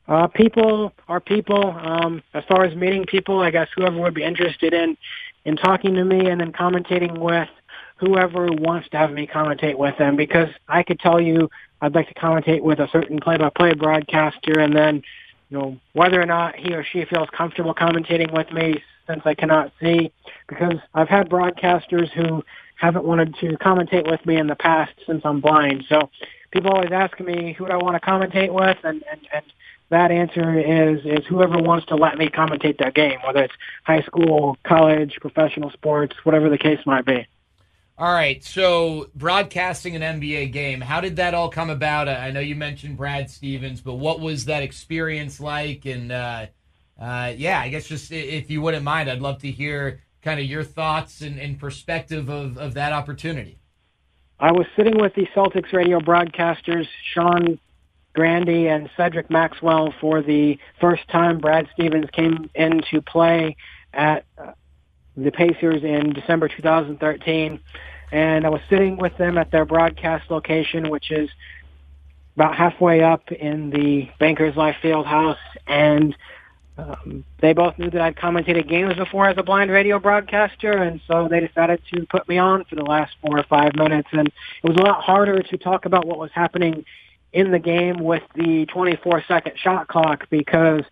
Uh, 0.07 0.27
people 0.27 0.93
are 1.07 1.19
people. 1.19 1.71
Um, 1.71 2.23
as 2.33 2.43
far 2.45 2.63
as 2.63 2.75
meeting 2.75 3.05
people, 3.05 3.39
I 3.41 3.51
guess 3.51 3.67
whoever 3.75 3.99
would 3.99 4.13
be 4.13 4.23
interested 4.23 4.73
in 4.73 4.97
in 5.45 5.55
talking 5.55 5.93
to 5.93 6.03
me 6.03 6.27
and 6.27 6.41
then 6.41 6.51
commentating 6.51 7.19
with 7.19 7.49
whoever 7.95 8.47
wants 8.51 8.89
to 8.89 8.97
have 8.97 9.11
me 9.11 9.27
commentate 9.27 9.77
with 9.77 9.97
them 9.97 10.15
because 10.15 10.49
I 10.67 10.83
could 10.83 10.99
tell 10.99 11.21
you 11.21 11.49
I'd 11.81 11.95
like 11.95 12.07
to 12.07 12.13
commentate 12.13 12.61
with 12.61 12.79
a 12.79 12.89
certain 12.91 13.19
play-by-play 13.19 13.73
broadcaster 13.73 14.59
and 14.59 14.75
then, 14.75 15.03
you 15.49 15.57
know, 15.57 15.77
whether 15.93 16.21
or 16.21 16.25
not 16.25 16.55
he 16.55 16.73
or 16.73 16.83
she 16.83 17.05
feels 17.05 17.29
comfortable 17.29 17.73
commentating 17.73 18.33
with 18.33 18.51
me 18.51 18.83
since 19.07 19.21
I 19.25 19.35
cannot 19.35 19.71
see 19.79 20.11
because 20.47 20.75
I've 20.93 21.09
had 21.09 21.29
broadcasters 21.29 22.09
who 22.11 22.43
haven't 22.77 23.05
wanted 23.05 23.35
to 23.35 23.57
commentate 23.57 24.09
with 24.09 24.25
me 24.25 24.37
in 24.37 24.47
the 24.47 24.55
past 24.55 24.93
since 25.05 25.21
I'm 25.23 25.41
blind. 25.41 25.85
So 25.87 26.09
people 26.51 26.71
always 26.71 26.91
ask 26.91 27.19
me 27.19 27.53
who 27.53 27.65
do 27.65 27.71
I 27.71 27.77
want 27.77 28.01
to 28.01 28.05
commentate 28.05 28.51
with 28.51 28.77
and, 28.83 29.03
and, 29.09 29.21
and 29.31 29.43
that 29.89 30.11
answer 30.11 30.57
is 30.59 31.05
is 31.05 31.25
whoever 31.27 31.59
wants 31.59 31.85
to 31.87 31.95
let 31.95 32.17
me 32.17 32.29
commentate 32.29 32.77
their 32.79 32.91
game, 32.91 33.19
whether 33.25 33.43
it's 33.43 33.53
high 33.83 34.01
school, 34.01 34.57
college, 34.63 35.17
professional 35.21 35.69
sports, 35.71 36.15
whatever 36.23 36.49
the 36.49 36.57
case 36.57 36.79
might 36.85 37.05
be. 37.05 37.27
All 37.97 38.11
right, 38.11 38.43
so 38.43 39.09
broadcasting 39.15 39.95
an 39.95 40.19
NBA 40.19 40.51
game, 40.51 40.81
how 40.81 40.99
did 40.99 41.15
that 41.15 41.33
all 41.33 41.47
come 41.47 41.69
about? 41.69 42.09
I 42.09 42.29
know 42.29 42.41
you 42.41 42.53
mentioned 42.53 42.97
Brad 42.97 43.29
Stevens, 43.29 43.79
but 43.79 43.93
what 43.93 44.19
was 44.19 44.45
that 44.45 44.63
experience 44.63 45.39
like? 45.39 45.85
And 45.85 46.11
uh, 46.11 46.47
uh, 46.99 47.31
yeah, 47.37 47.57
I 47.57 47.69
guess 47.69 47.87
just 47.87 48.11
if 48.11 48.51
you 48.51 48.61
wouldn't 48.61 48.83
mind, 48.83 49.09
I'd 49.09 49.21
love 49.21 49.39
to 49.43 49.51
hear 49.51 50.01
kind 50.21 50.41
of 50.41 50.45
your 50.45 50.65
thoughts 50.65 51.21
and, 51.21 51.39
and 51.39 51.57
perspective 51.57 52.27
of, 52.27 52.57
of 52.57 52.73
that 52.73 52.91
opportunity. 52.91 53.59
I 54.41 54.51
was 54.51 54.65
sitting 54.75 54.99
with 54.99 55.15
the 55.15 55.27
Celtics 55.27 55.71
radio 55.71 56.01
broadcasters, 56.01 56.89
Sean 57.13 57.57
Grande 58.13 58.67
and 58.67 58.89
Cedric 58.97 59.29
Maxwell, 59.29 59.93
for 60.01 60.21
the 60.21 60.59
first 60.81 61.07
time 61.07 61.37
Brad 61.37 61.69
Stevens 61.73 62.09
came 62.11 62.49
into 62.55 63.01
play 63.01 63.55
at 63.93 64.25
uh, 64.37 64.51
the 65.17 65.31
Pacers 65.31 65.83
in 65.83 66.13
December 66.13 66.47
2013, 66.47 67.59
and 68.11 68.45
I 68.45 68.49
was 68.49 68.61
sitting 68.69 68.97
with 68.97 69.17
them 69.17 69.37
at 69.37 69.51
their 69.51 69.65
broadcast 69.65 70.29
location, 70.29 70.89
which 70.89 71.11
is 71.11 71.29
about 72.35 72.55
halfway 72.55 73.01
up 73.01 73.31
in 73.31 73.69
the 73.69 74.09
Bankers 74.19 74.55
Life 74.55 74.75
Field 74.81 75.05
House, 75.05 75.37
and 75.67 76.15
um, 76.77 77.23
they 77.39 77.53
both 77.53 77.79
knew 77.79 77.89
that 77.89 78.01
I'd 78.01 78.15
commentated 78.17 78.67
games 78.67 78.95
before 78.95 79.29
as 79.29 79.37
a 79.37 79.43
blind 79.43 79.71
radio 79.71 79.97
broadcaster, 79.99 80.71
and 80.71 80.99
so 81.07 81.29
they 81.29 81.39
decided 81.39 81.81
to 81.93 82.05
put 82.07 82.27
me 82.27 82.37
on 82.37 82.65
for 82.65 82.75
the 82.75 82.83
last 82.83 83.15
four 83.21 83.39
or 83.39 83.43
five 83.43 83.75
minutes. 83.75 84.09
And 84.11 84.27
it 84.27 84.33
was 84.63 84.75
a 84.75 84.81
lot 84.81 85.01
harder 85.01 85.41
to 85.41 85.57
talk 85.57 85.85
about 85.85 86.05
what 86.05 86.17
was 86.17 86.31
happening 86.33 86.83
in 87.31 87.51
the 87.51 87.59
game 87.59 87.99
with 87.99 88.23
the 88.35 88.65
24 88.65 89.23
second 89.27 89.57
shot 89.57 89.87
clock 89.87 90.27
because 90.29 90.83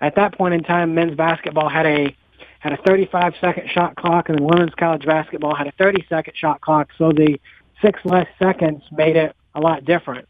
at 0.00 0.16
that 0.16 0.36
point 0.36 0.52
in 0.52 0.62
time, 0.62 0.94
men's 0.94 1.16
basketball 1.16 1.68
had 1.68 1.86
a 1.86 2.16
had 2.62 2.72
a 2.72 2.76
35 2.76 3.34
second 3.40 3.68
shot 3.70 3.96
clock, 3.96 4.28
and 4.28 4.38
then 4.38 4.46
women's 4.46 4.74
college 4.76 5.04
basketball 5.04 5.52
had 5.52 5.66
a 5.66 5.72
30 5.72 6.06
second 6.08 6.36
shot 6.36 6.60
clock. 6.60 6.90
So 6.96 7.10
the 7.10 7.40
six 7.82 7.98
less 8.04 8.28
seconds 8.38 8.84
made 8.92 9.16
it 9.16 9.34
a 9.56 9.60
lot 9.60 9.84
different. 9.84 10.28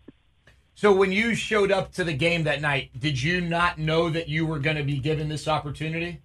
So 0.74 0.94
when 0.94 1.12
you 1.12 1.34
showed 1.34 1.70
up 1.70 1.92
to 1.92 2.04
the 2.04 2.14
game 2.14 2.44
that 2.44 2.62
night, 2.62 2.88
did 2.98 3.22
you 3.22 3.42
not 3.42 3.78
know 3.78 4.08
that 4.08 4.30
you 4.30 4.46
were 4.46 4.58
going 4.58 4.78
to 4.78 4.82
be 4.82 4.98
given 4.98 5.28
this 5.28 5.46
opportunity? 5.46 6.22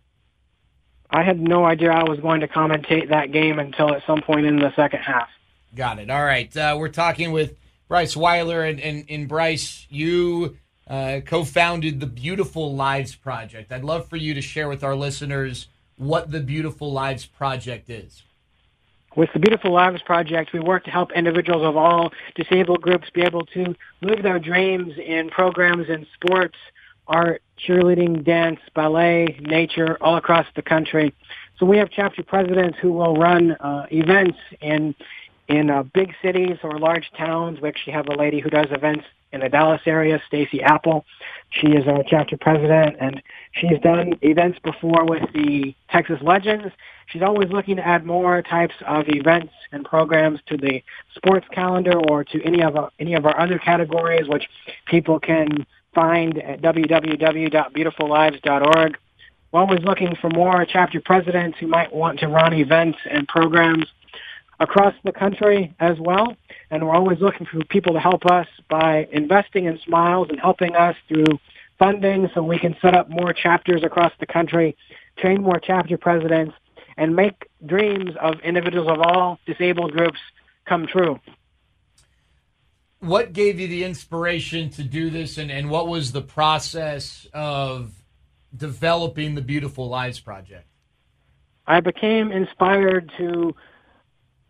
I 1.09 1.23
had 1.23 1.41
no 1.41 1.65
idea 1.65 1.91
I 1.91 2.03
was 2.03 2.21
going 2.21 2.39
to 2.39 2.47
commentate 2.47 3.09
that 3.09 3.33
game 3.33 3.59
until 3.59 3.93
at 3.93 4.05
some 4.07 4.21
point 4.21 4.45
in 4.45 4.59
the 4.59 4.73
second 4.77 5.01
half. 5.01 5.27
Got 5.75 5.99
it. 5.99 6.09
All 6.09 6.23
right. 6.23 6.55
Uh, 6.55 6.77
we're 6.79 6.87
talking 6.87 7.33
with 7.33 7.57
Bryce 7.89 8.15
Weiler, 8.15 8.63
and, 8.63 8.79
and, 8.79 9.03
and 9.09 9.27
Bryce, 9.27 9.85
you 9.89 10.57
uh, 10.89 11.19
co 11.25 11.43
founded 11.43 11.99
the 11.99 12.07
Beautiful 12.07 12.73
Lives 12.73 13.13
Project. 13.13 13.73
I'd 13.73 13.83
love 13.83 14.07
for 14.07 14.15
you 14.15 14.33
to 14.35 14.41
share 14.41 14.69
with 14.69 14.85
our 14.85 14.95
listeners 14.95 15.67
what 15.97 16.31
the 16.31 16.39
Beautiful 16.39 16.91
Lives 16.91 17.25
Project 17.25 17.89
is. 17.89 18.23
With 19.15 19.29
the 19.33 19.39
Beautiful 19.39 19.71
Lives 19.71 20.01
Project, 20.03 20.53
we 20.53 20.60
work 20.60 20.83
to 20.83 20.91
help 20.91 21.12
individuals 21.12 21.63
of 21.63 21.75
all 21.75 22.12
disabled 22.36 22.81
groups 22.81 23.10
be 23.13 23.23
able 23.23 23.45
to 23.47 23.75
live 24.01 24.21
their 24.21 24.38
dreams 24.38 24.93
in 25.03 25.29
programs 25.29 25.89
in 25.89 26.05
sports, 26.13 26.55
art, 27.07 27.41
cheerleading, 27.57 28.23
dance, 28.23 28.60
ballet, 28.75 29.39
nature, 29.41 29.97
all 30.01 30.17
across 30.17 30.45
the 30.55 30.62
country. 30.62 31.15
So 31.57 31.65
we 31.65 31.77
have 31.77 31.89
chapter 31.89 32.21
presidents 32.21 32.77
who 32.79 32.93
will 32.93 33.15
run 33.15 33.53
uh, 33.53 33.88
events 33.91 34.38
in 34.62 34.93
in 35.47 35.69
uh, 35.69 35.83
big 35.83 36.13
cities 36.21 36.57
or 36.62 36.77
large 36.77 37.10
towns. 37.17 37.62
We 37.62 37.69
actually 37.69 37.93
have 37.93 38.07
a 38.10 38.15
lady 38.15 38.41
who 38.41 38.49
does 38.49 38.67
events 38.69 39.05
in 39.31 39.41
the 39.41 39.49
Dallas 39.49 39.81
area, 39.85 40.21
Stacy 40.27 40.61
Apple. 40.61 41.05
She 41.49 41.67
is 41.67 41.87
our 41.87 42.03
chapter 42.07 42.37
president, 42.37 42.97
and 42.99 43.21
she's 43.53 43.79
done 43.79 44.17
events 44.21 44.59
before 44.59 45.05
with 45.05 45.23
the 45.33 45.73
Texas 45.89 46.21
Legends. 46.21 46.71
She's 47.07 47.21
always 47.21 47.49
looking 47.49 47.75
to 47.77 47.87
add 47.87 48.05
more 48.05 48.41
types 48.41 48.75
of 48.85 49.05
events 49.07 49.53
and 49.71 49.85
programs 49.85 50.41
to 50.47 50.57
the 50.57 50.83
sports 51.15 51.47
calendar 51.51 51.97
or 52.09 52.25
to 52.25 52.43
any 52.43 52.61
of 52.61 52.75
our, 52.75 52.91
any 52.99 53.13
of 53.13 53.25
our 53.25 53.39
other 53.39 53.59
categories, 53.59 54.27
which 54.27 54.49
people 54.85 55.17
can 55.19 55.65
find 55.93 56.37
at 56.39 56.61
www.beautifullives.org. 56.61 58.97
We're 59.51 59.59
always 59.61 59.83
looking 59.83 60.15
for 60.15 60.29
more 60.29 60.65
chapter 60.65 60.99
presidents 60.99 61.59
who 61.59 61.67
might 61.67 61.93
want 61.93 62.19
to 62.19 62.27
run 62.27 62.53
events 62.53 62.97
and 63.09 63.25
programs 63.27 63.85
across 64.59 64.95
the 65.03 65.11
country 65.11 65.73
as 65.79 65.99
well. 65.99 66.35
And 66.69 66.86
we're 66.86 66.95
always 66.95 67.19
looking 67.19 67.47
for 67.47 67.63
people 67.65 67.93
to 67.93 67.99
help 67.99 68.25
us 68.25 68.47
by 68.69 69.08
investing 69.12 69.65
in 69.65 69.80
Smiles 69.86 70.27
and 70.30 70.39
helping 70.39 70.75
us 70.75 70.95
through 71.08 71.39
funding 71.80 72.30
so 72.34 72.43
we 72.43 72.60
can 72.60 72.75
set 72.82 72.93
up 72.93 73.10
more 73.10 73.34
chapters 73.34 73.84
across 73.84 74.12
the 74.19 74.25
country, 74.25 74.75
train 75.17 75.41
more 75.41 75.60
chapter 75.60 75.97
presidents, 75.97 76.53
and 76.97 77.15
make 77.15 77.47
dreams 77.65 78.12
of 78.19 78.39
individuals 78.41 78.89
of 78.89 78.99
all 78.99 79.39
disabled 79.45 79.91
groups 79.93 80.19
come 80.65 80.88
true. 80.88 81.19
What 82.99 83.32
gave 83.32 83.60
you 83.60 83.67
the 83.67 83.84
inspiration 83.84 84.71
to 84.71 84.84
do 84.84 85.10
this, 85.10 85.38
and, 85.38 85.51
and 85.51 85.69
what 85.69 85.88
was 85.88 86.12
the 86.12 86.21
process 86.21 87.27
of 87.32 87.93
developing 88.56 89.36
the 89.36 89.41
Beautiful 89.41 89.88
Lives 89.88 90.19
Project? 90.19 90.65
I 91.67 91.80
became 91.82 92.32
inspired 92.32 93.12
to 93.17 93.53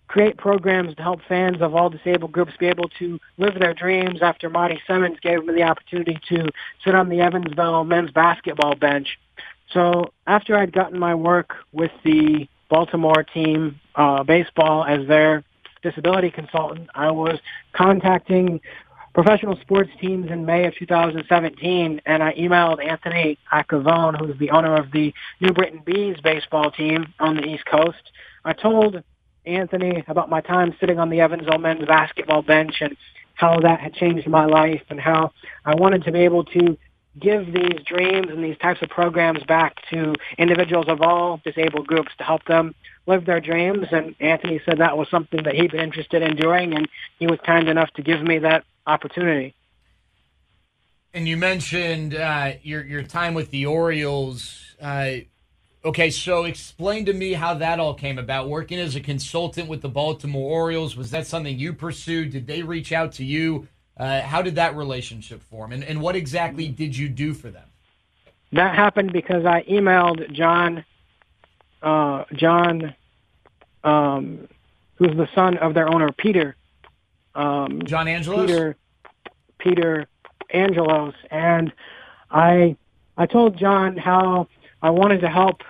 create 0.08 0.38
programs 0.38 0.96
to 0.96 1.02
help 1.02 1.20
fans 1.28 1.62
of 1.62 1.76
all 1.76 1.90
disabled 1.90 2.32
groups 2.32 2.54
be 2.60 2.68
able 2.68 2.90
to 3.00 3.20
live 3.38 3.60
their 3.60 3.74
dreams 3.74 4.22
after 4.22 4.50
Marty 4.50 4.80
Simmons 4.88 5.18
gave 5.22 5.46
me 5.46 5.54
the 5.54 5.64
opportunity 5.64 6.18
to 6.30 6.48
sit 6.84 6.96
on 6.96 7.10
the 7.10 7.20
Evansville 7.20 7.84
men's 7.84 8.12
basketball 8.12 8.76
bench. 8.76 9.20
So 9.72 10.12
after 10.26 10.58
I'd 10.58 10.72
gotten 10.72 10.98
my 10.98 11.14
work 11.14 11.54
with 11.74 11.92
the 12.04 12.48
Baltimore 12.70 13.24
team, 13.24 13.80
uh, 13.96 14.24
baseball 14.24 14.86
as 14.86 15.08
their 15.08 15.44
disability 15.84 16.32
consultant, 16.32 16.90
I 16.96 17.12
was 17.12 17.40
contacting 17.74 18.62
professional 19.14 19.58
sports 19.62 19.90
teams 20.00 20.30
in 20.30 20.46
May 20.46 20.66
of 20.68 20.76
2017, 20.76 22.02
and 22.06 22.24
I 22.24 22.34
emailed 22.34 22.86
Anthony 22.86 23.38
Iacovone, 23.52 24.20
who's 24.20 24.38
the 24.38 24.52
owner 24.52 24.76
of 24.76 24.92
the 24.92 25.14
New 25.42 25.54
Britain 25.54 25.82
Bees 25.84 26.18
baseball 26.24 26.72
team 26.72 27.14
on 27.20 27.36
the 27.36 27.44
East 27.44 27.66
Coast. 27.66 28.12
I 28.46 28.54
told 28.54 29.04
Anthony 29.48 30.04
about 30.08 30.30
my 30.30 30.42
time 30.42 30.76
sitting 30.80 31.00
on 31.00 31.10
the 31.10 31.22
Evansville 31.22 31.58
men's 31.58 31.86
basketball 31.86 32.42
bench 32.42 32.76
and 32.82 32.96
how 33.34 33.60
that 33.62 33.80
had 33.80 33.94
changed 33.94 34.28
my 34.28 34.46
life 34.46 34.84
and 34.90 35.00
how 35.00 35.32
I 35.66 35.76
wanted 35.76 36.04
to 36.04 36.12
be 36.12 36.20
able 36.20 36.44
to 36.46 36.78
give 37.20 37.52
these 37.52 37.80
dreams 37.86 38.28
and 38.30 38.44
these 38.44 38.58
types 38.58 38.82
of 38.82 38.90
programs 38.90 39.44
back 39.44 39.76
to 39.90 40.14
individuals 40.38 40.86
of 40.88 41.02
all 41.02 41.42
disabled 41.44 41.88
groups 41.88 42.12
to 42.18 42.24
help 42.24 42.44
them 42.46 42.76
live 43.06 43.26
their 43.26 43.40
dreams. 43.40 43.88
And 43.92 44.16
Anthony 44.20 44.62
said 44.66 44.80
that 44.80 44.98
was 44.98 45.10
something 45.10 45.44
that 45.44 45.56
he'd 45.56 45.72
been 45.72 45.82
interested 45.82 46.22
in 46.22 46.36
doing, 46.36 46.74
and 46.74 46.88
he 47.20 47.28
was 47.28 47.40
kind 47.46 47.70
enough 47.70 47.92
to 47.94 48.02
give 48.02 48.22
me 48.22 48.40
that 48.40 48.66
opportunity. 48.86 49.56
And 51.14 51.28
you 51.28 51.38
mentioned 51.38 52.16
uh, 52.16 52.54
your 52.62 52.84
your 52.84 53.04
time 53.04 53.34
with 53.34 53.50
the 53.50 53.66
Orioles. 53.66 54.76
Uh, 54.80 55.12
okay, 55.86 56.10
so 56.10 56.44
explain 56.44 57.06
to 57.06 57.14
me 57.14 57.34
how 57.34 57.54
that 57.56 57.80
all 57.80 57.94
came 57.94 58.18
about. 58.18 58.50
Working 58.50 58.80
as 58.80 58.96
a 58.96 59.00
consultant 59.00 59.68
with 59.68 59.82
the 59.82 59.90
Baltimore 59.90 60.50
Orioles 60.50 60.96
was 60.96 61.12
that 61.12 61.28
something 61.28 61.58
you 61.58 61.74
pursued? 61.74 62.32
Did 62.32 62.48
they 62.48 62.64
reach 62.64 62.92
out 62.92 63.14
to 63.14 63.26
you? 63.26 63.68
Uh, 63.98 64.22
how 64.22 64.42
did 64.42 64.56
that 64.56 64.76
relationship 64.76 65.42
form, 65.42 65.72
and, 65.72 65.84
and 65.84 66.02
what 66.02 66.16
exactly 66.16 66.68
did 66.68 66.96
you 66.96 67.10
do 67.10 67.34
for 67.34 67.50
them? 67.50 67.68
That 68.52 68.76
happened 68.76 69.12
because 69.12 69.46
I 69.46 69.64
emailed 69.64 70.32
John, 70.32 70.86
uh, 71.82 72.24
John, 72.34 72.96
um, 73.84 74.48
who's 74.96 75.18
the 75.18 75.28
son 75.34 75.58
of 75.58 75.74
their 75.74 75.90
owner, 75.92 76.12
Peter. 76.12 76.56
Um, 77.36 77.82
John 77.86 78.08
Angelos. 78.08 78.48
Peter, 78.48 78.76
Peter 79.58 80.06
Angelos, 80.54 81.16
and 81.30 81.74
I, 82.32 82.78
I 83.18 83.26
told 83.26 83.58
John 83.58 83.98
how 83.98 84.48
I 84.82 84.90
wanted 84.92 85.22
to 85.22 85.30
help 85.30 85.62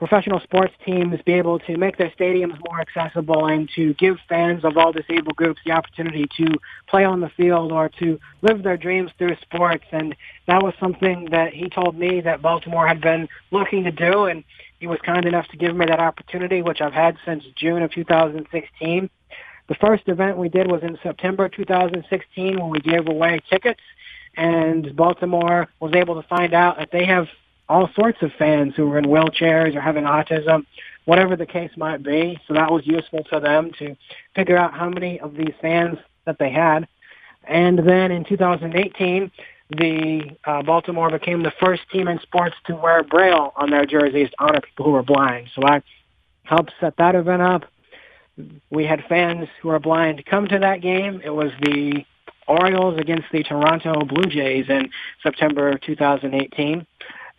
professional 0.00 0.40
sports 0.40 0.72
teams 0.84 1.20
be 1.26 1.34
able 1.34 1.58
to 1.58 1.76
make 1.76 1.98
their 1.98 2.10
stadiums 2.18 2.58
more 2.66 2.80
accessible 2.80 3.46
and 3.46 3.68
to 3.76 3.92
give 3.94 4.16
fans 4.30 4.64
of 4.64 4.78
all 4.78 4.92
disabled 4.92 5.36
groups 5.36 5.60
the 5.66 5.72
opportunity 5.72 6.26
to 6.38 6.46
play 6.88 7.04
on 7.04 7.20
the 7.20 7.28
field 7.28 7.70
or 7.70 7.90
to 7.90 8.18
live 8.40 8.62
their 8.62 8.78
dreams 8.78 9.10
through 9.18 9.36
sports. 9.42 9.84
And 9.92 10.16
that 10.46 10.62
was 10.62 10.72
something 10.80 11.26
that 11.32 11.52
he 11.52 11.68
told 11.68 11.98
me 11.98 12.22
that 12.22 12.40
Baltimore 12.40 12.88
had 12.88 13.02
been 13.02 13.28
looking 13.50 13.84
to 13.84 13.92
do. 13.92 14.24
And 14.24 14.42
he 14.80 14.86
was 14.86 14.98
kind 15.04 15.26
enough 15.26 15.46
to 15.48 15.58
give 15.58 15.76
me 15.76 15.84
that 15.84 16.00
opportunity, 16.00 16.62
which 16.62 16.80
I've 16.80 16.94
had 16.94 17.18
since 17.26 17.44
June 17.54 17.82
of 17.82 17.92
2016. 17.92 19.10
The 19.68 19.74
first 19.74 20.08
event 20.08 20.38
we 20.38 20.48
did 20.48 20.66
was 20.66 20.82
in 20.82 20.98
September 21.02 21.50
2016 21.50 22.58
when 22.58 22.70
we 22.70 22.80
gave 22.80 23.06
away 23.06 23.40
tickets 23.50 23.82
and 24.36 24.96
Baltimore 24.96 25.68
was 25.78 25.92
able 25.94 26.20
to 26.20 26.26
find 26.26 26.54
out 26.54 26.78
that 26.78 26.90
they 26.90 27.04
have 27.04 27.28
all 27.70 27.88
sorts 27.94 28.20
of 28.20 28.32
fans 28.32 28.74
who 28.74 28.88
were 28.88 28.98
in 28.98 29.04
wheelchairs 29.04 29.76
or 29.76 29.80
having 29.80 30.02
autism, 30.02 30.66
whatever 31.04 31.36
the 31.36 31.46
case 31.46 31.70
might 31.76 32.02
be. 32.02 32.36
So 32.48 32.54
that 32.54 32.72
was 32.72 32.84
useful 32.84 33.22
to 33.32 33.38
them 33.38 33.70
to 33.78 33.96
figure 34.34 34.56
out 34.56 34.74
how 34.74 34.90
many 34.90 35.20
of 35.20 35.36
these 35.36 35.54
fans 35.62 35.96
that 36.24 36.36
they 36.40 36.50
had. 36.50 36.88
And 37.44 37.78
then 37.78 38.10
in 38.10 38.24
2018, 38.24 39.30
the 39.70 40.36
uh, 40.44 40.62
Baltimore 40.62 41.10
became 41.10 41.44
the 41.44 41.52
first 41.60 41.82
team 41.92 42.08
in 42.08 42.18
sports 42.18 42.56
to 42.66 42.74
wear 42.74 43.04
Braille 43.04 43.52
on 43.54 43.70
their 43.70 43.86
jerseys 43.86 44.30
to 44.30 44.36
honor 44.40 44.60
people 44.62 44.86
who 44.86 44.90
were 44.90 45.04
blind. 45.04 45.48
So 45.54 45.64
I 45.64 45.80
helped 46.42 46.72
set 46.80 46.96
that 46.96 47.14
event 47.14 47.40
up. 47.40 47.66
We 48.70 48.84
had 48.84 49.04
fans 49.08 49.48
who 49.62 49.68
are 49.68 49.78
blind 49.78 50.26
come 50.26 50.48
to 50.48 50.58
that 50.58 50.80
game. 50.80 51.22
It 51.24 51.30
was 51.30 51.52
the 51.60 52.04
Orioles 52.48 52.98
against 52.98 53.26
the 53.30 53.44
Toronto 53.44 54.00
Blue 54.00 54.26
Jays 54.26 54.68
in 54.68 54.90
September 55.22 55.78
2018 55.78 56.84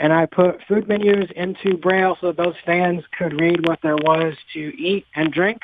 and 0.01 0.11
I 0.11 0.25
put 0.25 0.63
food 0.67 0.87
menus 0.87 1.29
into 1.35 1.77
Braille 1.77 2.17
so 2.19 2.27
that 2.27 2.37
those 2.37 2.55
fans 2.65 3.03
could 3.15 3.39
read 3.39 3.67
what 3.67 3.79
there 3.83 3.95
was 3.95 4.33
to 4.53 4.59
eat 4.59 5.05
and 5.15 5.31
drink 5.31 5.61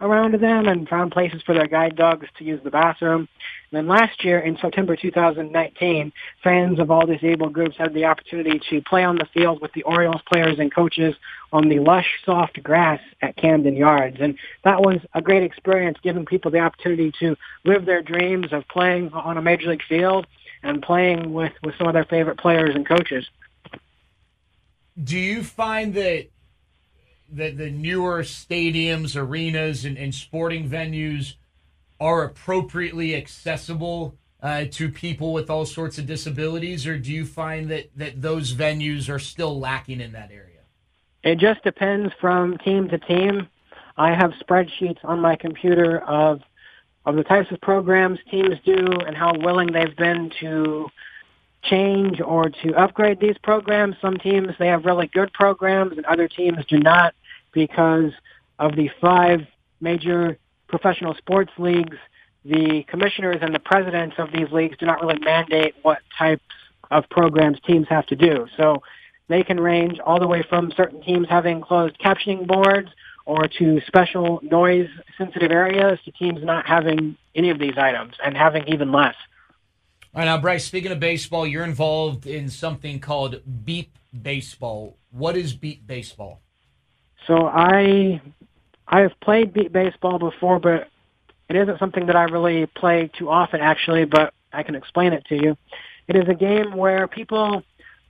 around 0.00 0.40
them 0.40 0.68
and 0.68 0.88
found 0.88 1.10
places 1.10 1.42
for 1.44 1.54
their 1.54 1.66
guide 1.66 1.96
dogs 1.96 2.28
to 2.38 2.44
use 2.44 2.60
the 2.62 2.70
bathroom. 2.70 3.28
And 3.70 3.78
then 3.78 3.88
last 3.88 4.24
year 4.24 4.38
in 4.38 4.56
September 4.62 4.94
2019, 4.94 6.12
fans 6.42 6.78
of 6.78 6.92
all 6.92 7.04
disabled 7.04 7.52
groups 7.52 7.76
had 7.76 7.92
the 7.92 8.04
opportunity 8.04 8.60
to 8.70 8.80
play 8.82 9.02
on 9.02 9.16
the 9.16 9.26
field 9.34 9.60
with 9.60 9.72
the 9.72 9.82
Orioles 9.82 10.22
players 10.32 10.60
and 10.60 10.72
coaches 10.72 11.16
on 11.52 11.68
the 11.68 11.80
lush, 11.80 12.06
soft 12.24 12.62
grass 12.62 13.00
at 13.22 13.36
Camden 13.36 13.74
Yards. 13.74 14.18
And 14.20 14.38
that 14.62 14.80
was 14.80 15.00
a 15.14 15.20
great 15.20 15.42
experience, 15.42 15.98
giving 16.00 16.24
people 16.24 16.52
the 16.52 16.60
opportunity 16.60 17.12
to 17.18 17.36
live 17.64 17.86
their 17.86 18.02
dreams 18.02 18.52
of 18.52 18.68
playing 18.68 19.12
on 19.12 19.36
a 19.36 19.42
major 19.42 19.68
league 19.68 19.82
field 19.88 20.28
and 20.62 20.80
playing 20.80 21.32
with, 21.32 21.52
with 21.64 21.74
some 21.76 21.88
of 21.88 21.92
their 21.92 22.04
favorite 22.04 22.38
players 22.38 22.76
and 22.76 22.86
coaches 22.86 23.28
do 25.02 25.18
you 25.18 25.42
find 25.42 25.94
that 25.94 26.28
that 27.32 27.56
the 27.56 27.70
newer 27.70 28.22
stadiums, 28.22 29.16
arenas, 29.16 29.84
and, 29.84 29.96
and 29.96 30.12
sporting 30.14 30.68
venues 30.68 31.34
are 32.00 32.24
appropriately 32.24 33.14
accessible 33.14 34.16
uh, 34.42 34.64
to 34.70 34.88
people 34.88 35.32
with 35.32 35.48
all 35.48 35.64
sorts 35.64 35.98
of 35.98 36.06
disabilities, 36.06 36.86
or 36.86 36.98
do 36.98 37.12
you 37.12 37.24
find 37.24 37.70
that 37.70 37.90
that 37.96 38.20
those 38.20 38.54
venues 38.54 39.08
are 39.08 39.18
still 39.18 39.58
lacking 39.58 40.00
in 40.00 40.12
that 40.12 40.30
area? 40.30 40.60
It 41.22 41.38
just 41.38 41.62
depends 41.62 42.12
from 42.20 42.56
team 42.58 42.88
to 42.88 42.98
team. 42.98 43.48
I 43.96 44.14
have 44.14 44.32
spreadsheets 44.32 44.98
on 45.04 45.20
my 45.20 45.36
computer 45.36 45.98
of 45.98 46.40
of 47.04 47.16
the 47.16 47.24
types 47.24 47.50
of 47.50 47.60
programs 47.60 48.18
teams 48.30 48.56
do 48.64 48.86
and 49.06 49.16
how 49.16 49.32
willing 49.38 49.72
they've 49.72 49.96
been 49.96 50.30
to 50.40 50.88
change 51.62 52.20
or 52.20 52.48
to 52.48 52.74
upgrade 52.74 53.20
these 53.20 53.36
programs. 53.42 53.96
Some 54.00 54.16
teams, 54.16 54.48
they 54.58 54.68
have 54.68 54.84
really 54.84 55.06
good 55.08 55.32
programs 55.32 55.96
and 55.96 56.06
other 56.06 56.28
teams 56.28 56.64
do 56.66 56.78
not 56.78 57.14
because 57.52 58.12
of 58.58 58.76
the 58.76 58.90
five 59.00 59.46
major 59.80 60.38
professional 60.68 61.14
sports 61.14 61.52
leagues. 61.58 61.96
The 62.44 62.84
commissioners 62.88 63.38
and 63.42 63.54
the 63.54 63.58
presidents 63.58 64.16
of 64.18 64.32
these 64.32 64.50
leagues 64.50 64.78
do 64.78 64.86
not 64.86 65.00
really 65.00 65.18
mandate 65.18 65.74
what 65.82 65.98
types 66.16 66.42
of 66.90 67.08
programs 67.10 67.58
teams 67.66 67.86
have 67.88 68.06
to 68.06 68.16
do. 68.16 68.46
So 68.56 68.82
they 69.28 69.44
can 69.44 69.60
range 69.60 69.98
all 70.00 70.18
the 70.18 70.26
way 70.26 70.42
from 70.48 70.72
certain 70.76 71.02
teams 71.02 71.28
having 71.28 71.60
closed 71.60 71.98
captioning 71.98 72.46
boards 72.46 72.90
or 73.26 73.46
to 73.46 73.80
special 73.86 74.40
noise 74.42 74.88
sensitive 75.16 75.52
areas 75.52 75.98
to 76.04 76.10
teams 76.12 76.42
not 76.42 76.66
having 76.66 77.16
any 77.34 77.50
of 77.50 77.58
these 77.58 77.74
items 77.76 78.14
and 78.24 78.36
having 78.36 78.66
even 78.66 78.90
less. 78.90 79.14
All 80.12 80.18
right, 80.18 80.24
now, 80.24 80.38
Bryce, 80.38 80.64
speaking 80.64 80.90
of 80.90 80.98
baseball, 80.98 81.46
you're 81.46 81.62
involved 81.62 82.26
in 82.26 82.50
something 82.50 82.98
called 82.98 83.42
Beep 83.64 83.96
Baseball. 84.22 84.96
What 85.12 85.36
is 85.36 85.54
Beep 85.54 85.86
Baseball? 85.86 86.40
So 87.28 87.46
I 87.46 88.20
I 88.88 89.00
have 89.02 89.12
played 89.20 89.52
beep 89.52 89.70
baseball 89.72 90.18
before, 90.18 90.58
but 90.58 90.88
it 91.48 91.54
isn't 91.54 91.78
something 91.78 92.06
that 92.06 92.16
I 92.16 92.24
really 92.24 92.66
play 92.66 93.08
too 93.16 93.30
often, 93.30 93.60
actually. 93.60 94.04
But 94.04 94.34
I 94.52 94.64
can 94.64 94.74
explain 94.74 95.12
it 95.12 95.26
to 95.26 95.36
you. 95.36 95.56
It 96.08 96.16
is 96.16 96.28
a 96.28 96.34
game 96.34 96.76
where 96.76 97.06
people 97.06 97.62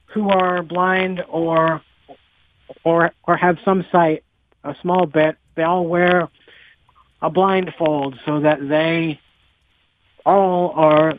who 0.07 0.31
are 0.31 0.63
blind 0.63 1.23
or 1.29 1.83
or 2.83 3.13
or 3.25 3.37
have 3.37 3.59
some 3.63 3.85
sight, 3.93 4.25
a 4.65 4.75
small 4.81 5.05
bit, 5.05 5.37
they 5.55 5.65
all 5.65 5.87
wear 5.87 6.31
a 7.21 7.29
blindfold 7.29 8.19
so 8.25 8.41
that 8.41 8.67
they 8.67 9.21
all 10.25 10.71
are 10.71 11.13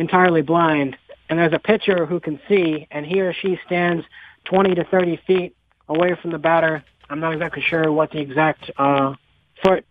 entirely 0.00 0.42
blind, 0.42 0.96
and 1.28 1.38
there's 1.38 1.52
a 1.52 1.58
pitcher 1.58 2.06
who 2.06 2.18
can 2.18 2.40
see, 2.48 2.88
and 2.90 3.06
he 3.06 3.20
or 3.20 3.32
she 3.32 3.60
stands 3.66 4.04
20 4.46 4.74
to 4.74 4.84
30 4.84 5.20
feet 5.26 5.56
away 5.88 6.16
from 6.20 6.32
the 6.32 6.38
batter. 6.38 6.82
I'm 7.08 7.20
not 7.20 7.34
exactly 7.34 7.62
sure 7.62 7.92
what 7.92 8.10
the 8.10 8.18
exact 8.18 8.70
uh, 8.78 9.14
foot 9.62 9.84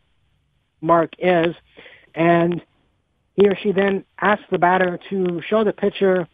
mark 0.82 1.14
is, 1.20 1.56
and 2.16 2.62
he 3.36 3.48
or 3.48 3.56
she 3.56 3.72
then 3.72 4.04
asks 4.20 4.46
the 4.50 4.58
batter 4.58 5.00
to 5.10 5.42
show 5.48 5.64
the 5.64 5.74
pitcher 5.74 6.28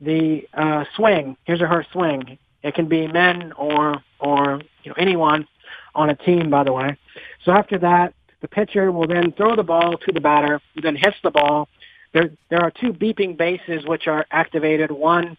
the 0.00 0.48
uh, 0.54 0.84
swing, 0.96 1.36
his 1.44 1.60
or 1.60 1.66
her 1.66 1.84
swing. 1.92 2.38
It 2.62 2.74
can 2.74 2.88
be 2.88 3.06
men 3.06 3.52
or 3.52 4.02
or 4.20 4.60
you 4.82 4.90
know 4.90 4.94
anyone 4.96 5.46
on 5.94 6.08
a 6.10 6.16
team, 6.16 6.50
by 6.50 6.64
the 6.64 6.72
way. 6.72 6.96
So 7.44 7.52
after 7.52 7.78
that, 7.78 8.14
the 8.40 8.48
pitcher 8.48 8.90
will 8.90 9.06
then 9.06 9.32
throw 9.32 9.54
the 9.54 9.62
ball 9.62 9.98
to 9.98 10.12
the 10.12 10.20
batter, 10.20 10.60
who 10.74 10.80
then 10.80 10.96
hits 10.96 11.16
the 11.22 11.30
ball, 11.30 11.68
there 12.12 12.30
there 12.48 12.60
are 12.60 12.70
two 12.70 12.92
beeping 12.92 13.36
bases 13.36 13.84
which 13.86 14.06
are 14.06 14.26
activated. 14.30 14.90
One 14.90 15.36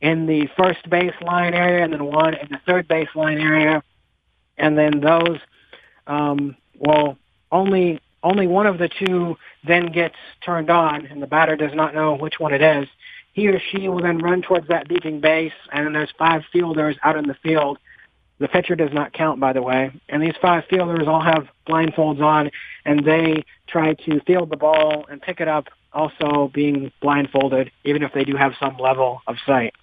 in 0.00 0.26
the 0.26 0.48
first 0.56 0.88
baseline 0.88 1.54
area, 1.54 1.84
and 1.84 1.92
then 1.92 2.04
one 2.04 2.34
in 2.34 2.48
the 2.50 2.60
third 2.66 2.88
baseline 2.88 3.40
area, 3.40 3.82
and 4.58 4.76
then 4.76 5.00
those 5.00 5.38
um, 6.06 6.56
well 6.78 7.16
only 7.50 8.00
only 8.22 8.46
one 8.46 8.66
of 8.66 8.78
the 8.78 8.88
two 8.88 9.36
then 9.66 9.92
gets 9.92 10.16
turned 10.44 10.70
on, 10.70 11.06
and 11.06 11.22
the 11.22 11.26
batter 11.26 11.56
does 11.56 11.74
not 11.74 11.94
know 11.94 12.16
which 12.16 12.40
one 12.40 12.52
it 12.52 12.62
is. 12.62 12.88
He 13.32 13.48
or 13.48 13.60
she 13.60 13.88
will 13.88 14.00
then 14.00 14.18
run 14.18 14.42
towards 14.42 14.68
that 14.68 14.88
beeping 14.88 15.20
base, 15.20 15.52
and 15.72 15.86
then 15.86 15.92
there's 15.92 16.12
five 16.18 16.42
fielders 16.52 16.96
out 17.02 17.16
in 17.16 17.26
the 17.26 17.34
field. 17.34 17.78
The 18.38 18.48
pitcher 18.48 18.74
does 18.74 18.92
not 18.92 19.12
count, 19.12 19.40
by 19.40 19.52
the 19.52 19.62
way. 19.62 19.92
And 20.08 20.22
these 20.22 20.34
five 20.40 20.64
fielders 20.70 21.06
all 21.06 21.20
have 21.20 21.48
blindfolds 21.68 22.20
on, 22.20 22.50
and 22.84 23.04
they 23.04 23.44
try 23.66 23.94
to 23.94 24.20
field 24.20 24.50
the 24.50 24.56
ball 24.56 25.06
and 25.08 25.20
pick 25.20 25.40
it 25.40 25.48
up 25.48 25.68
also 25.94 26.50
being 26.52 26.92
blindfolded, 27.00 27.70
even 27.84 28.02
if 28.02 28.12
they 28.12 28.24
do 28.24 28.36
have 28.36 28.52
some 28.60 28.76
level 28.76 29.22
of 29.26 29.36
sight. 29.46 29.74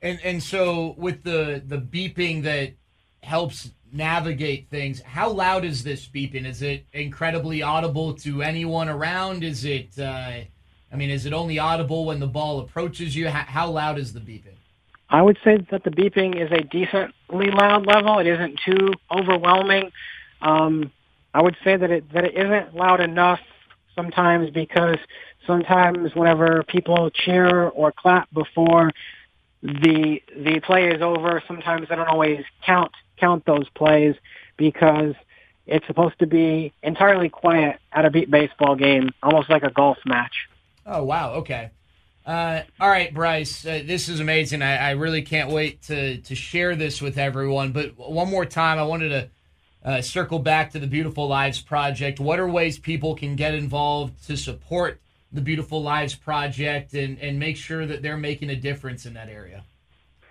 And 0.00 0.20
and 0.22 0.42
so 0.42 0.94
with 0.98 1.22
the 1.22 1.62
the 1.64 1.78
beeping 1.78 2.42
that 2.42 2.74
helps 3.22 3.70
navigate 3.92 4.68
things. 4.70 5.00
How 5.02 5.30
loud 5.30 5.64
is 5.64 5.84
this 5.84 6.06
beeping? 6.08 6.46
Is 6.46 6.62
it 6.62 6.86
incredibly 6.92 7.62
audible 7.62 8.14
to 8.14 8.42
anyone 8.42 8.88
around? 8.88 9.44
Is 9.44 9.64
it, 9.64 9.98
uh, 9.98 10.40
I 10.92 10.96
mean, 10.96 11.10
is 11.10 11.26
it 11.26 11.32
only 11.32 11.58
audible 11.58 12.06
when 12.06 12.18
the 12.18 12.26
ball 12.26 12.60
approaches 12.60 13.14
you? 13.14 13.28
How, 13.28 13.44
how 13.44 13.70
loud 13.70 13.98
is 13.98 14.12
the 14.12 14.20
beeping? 14.20 14.56
I 15.10 15.20
would 15.20 15.38
say 15.44 15.58
that 15.70 15.84
the 15.84 15.90
beeping 15.90 16.42
is 16.42 16.50
a 16.50 16.62
decently 16.62 17.50
loud 17.50 17.86
level. 17.86 18.18
It 18.18 18.26
isn't 18.26 18.60
too 18.64 18.94
overwhelming. 19.10 19.92
Um, 20.40 20.90
I 21.34 21.42
would 21.42 21.56
say 21.62 21.76
that 21.76 21.90
it 21.90 22.12
that 22.14 22.24
it 22.24 22.34
isn't 22.34 22.74
loud 22.74 23.00
enough 23.00 23.40
sometimes 23.94 24.50
because 24.50 24.98
sometimes 25.46 26.14
whenever 26.14 26.62
people 26.64 27.10
cheer 27.10 27.68
or 27.68 27.92
clap 27.92 28.32
before 28.32 28.92
the 29.62 30.20
the 30.36 30.60
play 30.60 30.88
is 30.88 31.02
over, 31.02 31.42
sometimes 31.46 31.88
they 31.88 31.96
don't 31.96 32.08
always 32.08 32.44
count 32.64 32.92
count 33.18 33.44
those 33.46 33.68
plays 33.70 34.14
because 34.56 35.14
it's 35.66 35.86
supposed 35.86 36.18
to 36.18 36.26
be 36.26 36.72
entirely 36.82 37.28
quiet 37.28 37.78
at 37.92 38.04
a 38.04 38.10
beep 38.10 38.30
baseball 38.30 38.74
game, 38.74 39.10
almost 39.22 39.48
like 39.48 39.62
a 39.62 39.70
golf 39.70 39.98
match. 40.04 40.48
Oh 40.84 41.04
wow, 41.04 41.34
okay. 41.34 41.70
Uh, 42.24 42.62
all 42.78 42.88
right, 42.88 43.12
Bryce, 43.12 43.66
uh, 43.66 43.82
this 43.84 44.08
is 44.08 44.20
amazing. 44.20 44.62
I, 44.62 44.76
I, 44.76 44.90
really 44.92 45.22
can't 45.22 45.50
wait 45.50 45.82
to 45.82 46.18
to 46.18 46.34
share 46.36 46.76
this 46.76 47.02
with 47.02 47.18
everyone. 47.18 47.72
But 47.72 47.98
one 47.98 48.30
more 48.30 48.46
time, 48.46 48.78
I 48.78 48.84
wanted 48.84 49.08
to 49.08 49.28
uh, 49.84 50.00
circle 50.00 50.38
back 50.38 50.70
to 50.72 50.78
the 50.78 50.86
Beautiful 50.86 51.28
Lives 51.28 51.60
Project. 51.60 52.20
What 52.20 52.38
are 52.38 52.48
ways 52.48 52.78
people 52.78 53.14
can 53.14 53.36
get 53.36 53.54
involved 53.54 54.26
to 54.26 54.36
support 54.36 55.00
the 55.32 55.40
Beautiful 55.40 55.82
Lives 55.82 56.14
Project 56.14 56.92
and, 56.94 57.18
and 57.18 57.36
make 57.38 57.56
sure 57.56 57.86
that 57.86 58.02
they're 58.02 58.16
making 58.16 58.50
a 58.50 58.56
difference 58.56 59.06
in 59.06 59.14
that 59.14 59.28
area? 59.28 59.64